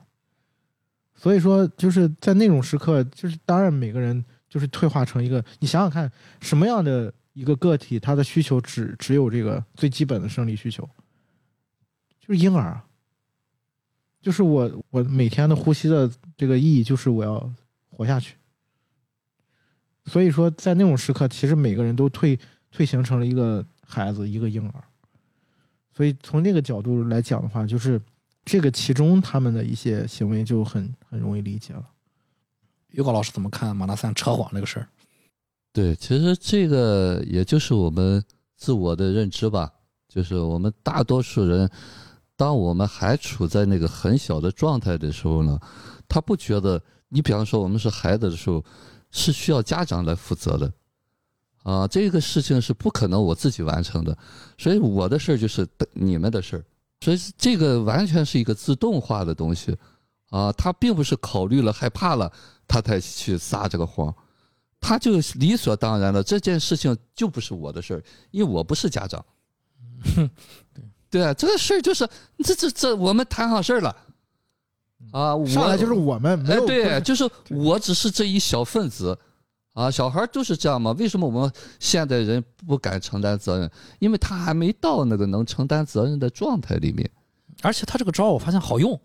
[1.14, 7.14] 所以说，就是在那种时刻，就是当然每个人就是退化成一个，你想想看什么样的。
[7.38, 10.90] 一个个体，他的需求只只有这个最基本的生理需求，
[12.20, 12.82] 就是婴儿，
[14.20, 17.54] 就是我我每天的呼吸的这个意义就是我要
[17.92, 18.36] 活下去。
[20.06, 22.40] 所以说，在那种时刻，其实每个人都退
[22.72, 24.84] 退形成了一个孩子，一个婴儿。
[25.94, 28.02] 所以从那个角度来讲的话，就是
[28.46, 31.88] 这个其中他们的一些行为就很很容易理解了。
[32.90, 34.90] 于高老师怎么看马大三扯谎这个事儿？
[35.78, 38.24] 对，其实这个也就是我们
[38.56, 39.72] 自我的认知吧，
[40.10, 41.70] 就是我们大多数人，
[42.36, 45.60] 当我们还处在那个很小的状态的时候呢，
[46.08, 48.66] 他不觉得你，比方说我们是孩子的时候，
[49.12, 50.74] 是需要家长来负责的，
[51.62, 54.18] 啊，这个事情是不可能我自己完成的，
[54.58, 56.66] 所以我的事儿就是你们的事儿，
[57.02, 59.78] 所以这个完全是一个自动化的东西，
[60.32, 62.34] 啊，他并不是考虑了害怕了，
[62.68, 64.12] 他才去撒这个谎。
[64.88, 69.26] 他就理所当然了，这件事情就不是我的事儿，因为我不是家长。
[71.10, 72.08] 对啊，这个事儿就是
[72.38, 73.94] 这这这，我们谈好事儿了
[75.12, 79.20] 啊，上来就是我们，哎，对，就是我只是这一小分子
[79.74, 80.94] 啊，小孩就是这样嘛。
[80.94, 83.70] 为什么我们现代人不敢承担责任？
[84.00, 87.12] 因为他还没到那个能承担责任的状态里面。
[87.62, 88.98] 而且他这个招我发现好用。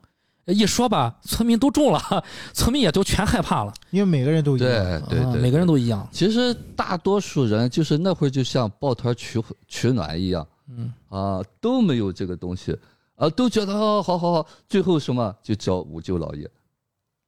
[0.46, 4.68] 一说吧，村民都中了， 村民也都全害怕了，因为每个人都一样，
[5.08, 6.06] 对对对，每个人都一样。
[6.10, 12.76] 其实大多数人就是那会儿就像抱团取取暖一样，嗯啊都没有这个东西，
[13.14, 16.50] 啊都觉得哦好好好，最后什么就找五舅老爷，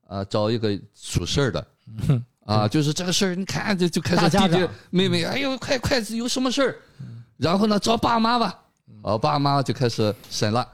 [0.08, 1.66] 啊找一个出事儿的，
[2.44, 6.76] 啊就是这个事儿，你看就就开始弟弟妹妹，哎呦快快有什么事儿，
[7.36, 8.60] 然后呢找爸妈吧，
[9.02, 10.66] 啊爸妈就开始审了。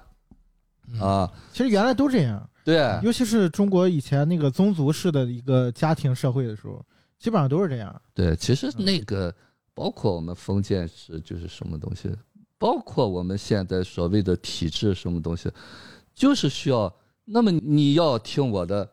[0.99, 6.85] 啊，其实原来都这样，对，尤其是中国以前那个宗族式的一个家庭社会的时候，
[7.19, 8.03] 基本上都是这样。
[8.15, 9.35] 对，其实那个
[9.75, 12.11] 包括我们封建是就是什么东西，
[12.59, 15.51] 包括我们现在所谓的体制什么东西，
[16.15, 16.93] 就是需要。
[17.33, 18.91] 那么你要听我的，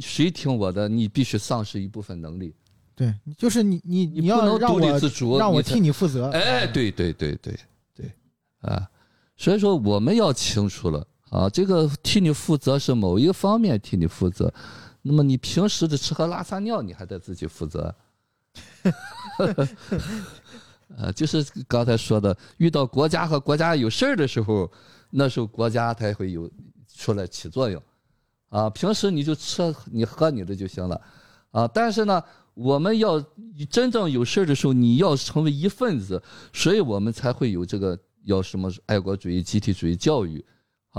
[0.00, 2.52] 谁听我的，你必须丧失一部分能力。
[2.96, 6.28] 对，就是你你你要让我让我替你负责。
[6.30, 7.56] 哎，对对对对
[7.94, 8.10] 对，
[8.62, 8.84] 啊，
[9.36, 11.06] 所以说我们要清楚了。
[11.30, 14.52] 啊，这个替你负责是某一个方面替你负责，
[15.02, 17.94] 那么你平时的吃喝拉撒尿你还得自己负责。
[20.96, 24.70] 呃，就是刚才说的，遇到国家和国家有事儿的时候，
[25.10, 26.50] 那时候国家才会有
[26.96, 27.80] 出来起作用。
[28.48, 30.98] 啊，平时你就吃你喝你的就行了。
[31.50, 32.22] 啊，但是呢，
[32.54, 33.22] 我们要
[33.68, 36.22] 真正有事儿的时候，你要成为一份子，
[36.54, 40.42] 所以我们才会有这个要什么爱国主义、集体主义教育。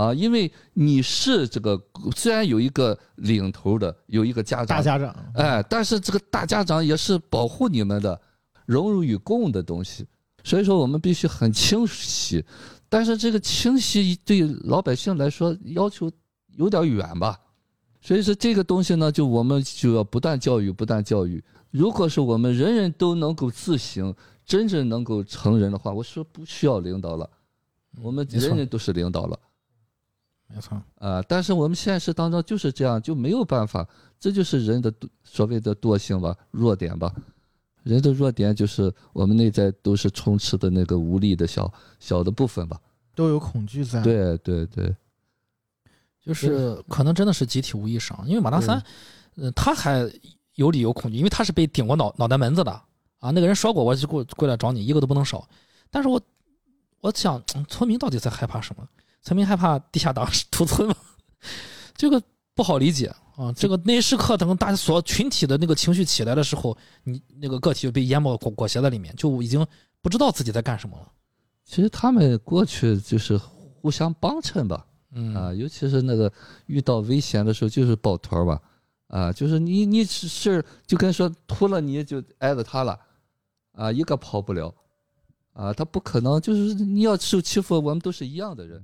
[0.00, 1.78] 啊，因为你是这个
[2.16, 8.18] 虽然有一个领头的，有一个家长，大家长，哎，但是这个大家长也是保护你们的，
[8.64, 10.06] 荣辱与共的东西，
[10.42, 12.42] 所以说我们必须很清晰，
[12.88, 16.10] 但是这个清晰对老百姓来说要求
[16.56, 17.38] 有点远吧，
[18.00, 21.44] 所以说这个东西呢，就我们就要不断教育，不断教育。
[21.70, 24.14] 如果是我们人人都能够自省，
[24.46, 27.28] 真正能够成人的话，我说不需要领导了，
[28.02, 29.38] 我们人人都是领导了。
[30.52, 33.86] 没错，啊、但是我们现实当中就是这样，就没有办法，
[34.18, 34.92] 这就是人的
[35.22, 37.14] 所谓的惰性吧，弱点吧。
[37.82, 42.78] 人的弱点就是我们内在都是充斥的那个无力的小小的部分吧。
[43.14, 44.94] 都有恐惧在。，对对对，
[46.22, 48.82] 就是可能真的是集体无意识啊，因为马大三，
[49.36, 50.10] 嗯，他还
[50.56, 52.70] 有理由恐惧，因为他是被顶过脑脑袋门子的
[53.20, 55.48] 啊，那个人说过我就过过来找你，一个都不能少。
[55.90, 56.20] 但是我
[57.00, 58.86] 我想，嗯村民到底在害怕什么？
[59.22, 60.94] 村民害怕地下党屠村吗？
[61.94, 62.22] 这个
[62.54, 63.06] 不好理解
[63.36, 63.52] 啊。
[63.54, 69.66] 这个那一时刻，等大家所群体的那个情绪起来的时候，你那个个体就被淹没裹裹挟在里面，就已经
[70.00, 71.06] 不知道自己在干什么了。
[71.64, 76.32] 其实他们过去就是互相帮衬吧，嗯啊，尤其是那个
[76.66, 78.60] 遇到危险的时候就是抱团儿吧，
[79.06, 82.98] 啊，就是你你是是就跟说秃了你就挨着他了，
[83.72, 84.74] 啊，一个跑不了，
[85.52, 88.82] 啊，他不可能，就是你要受欺负，我们都是一样的人。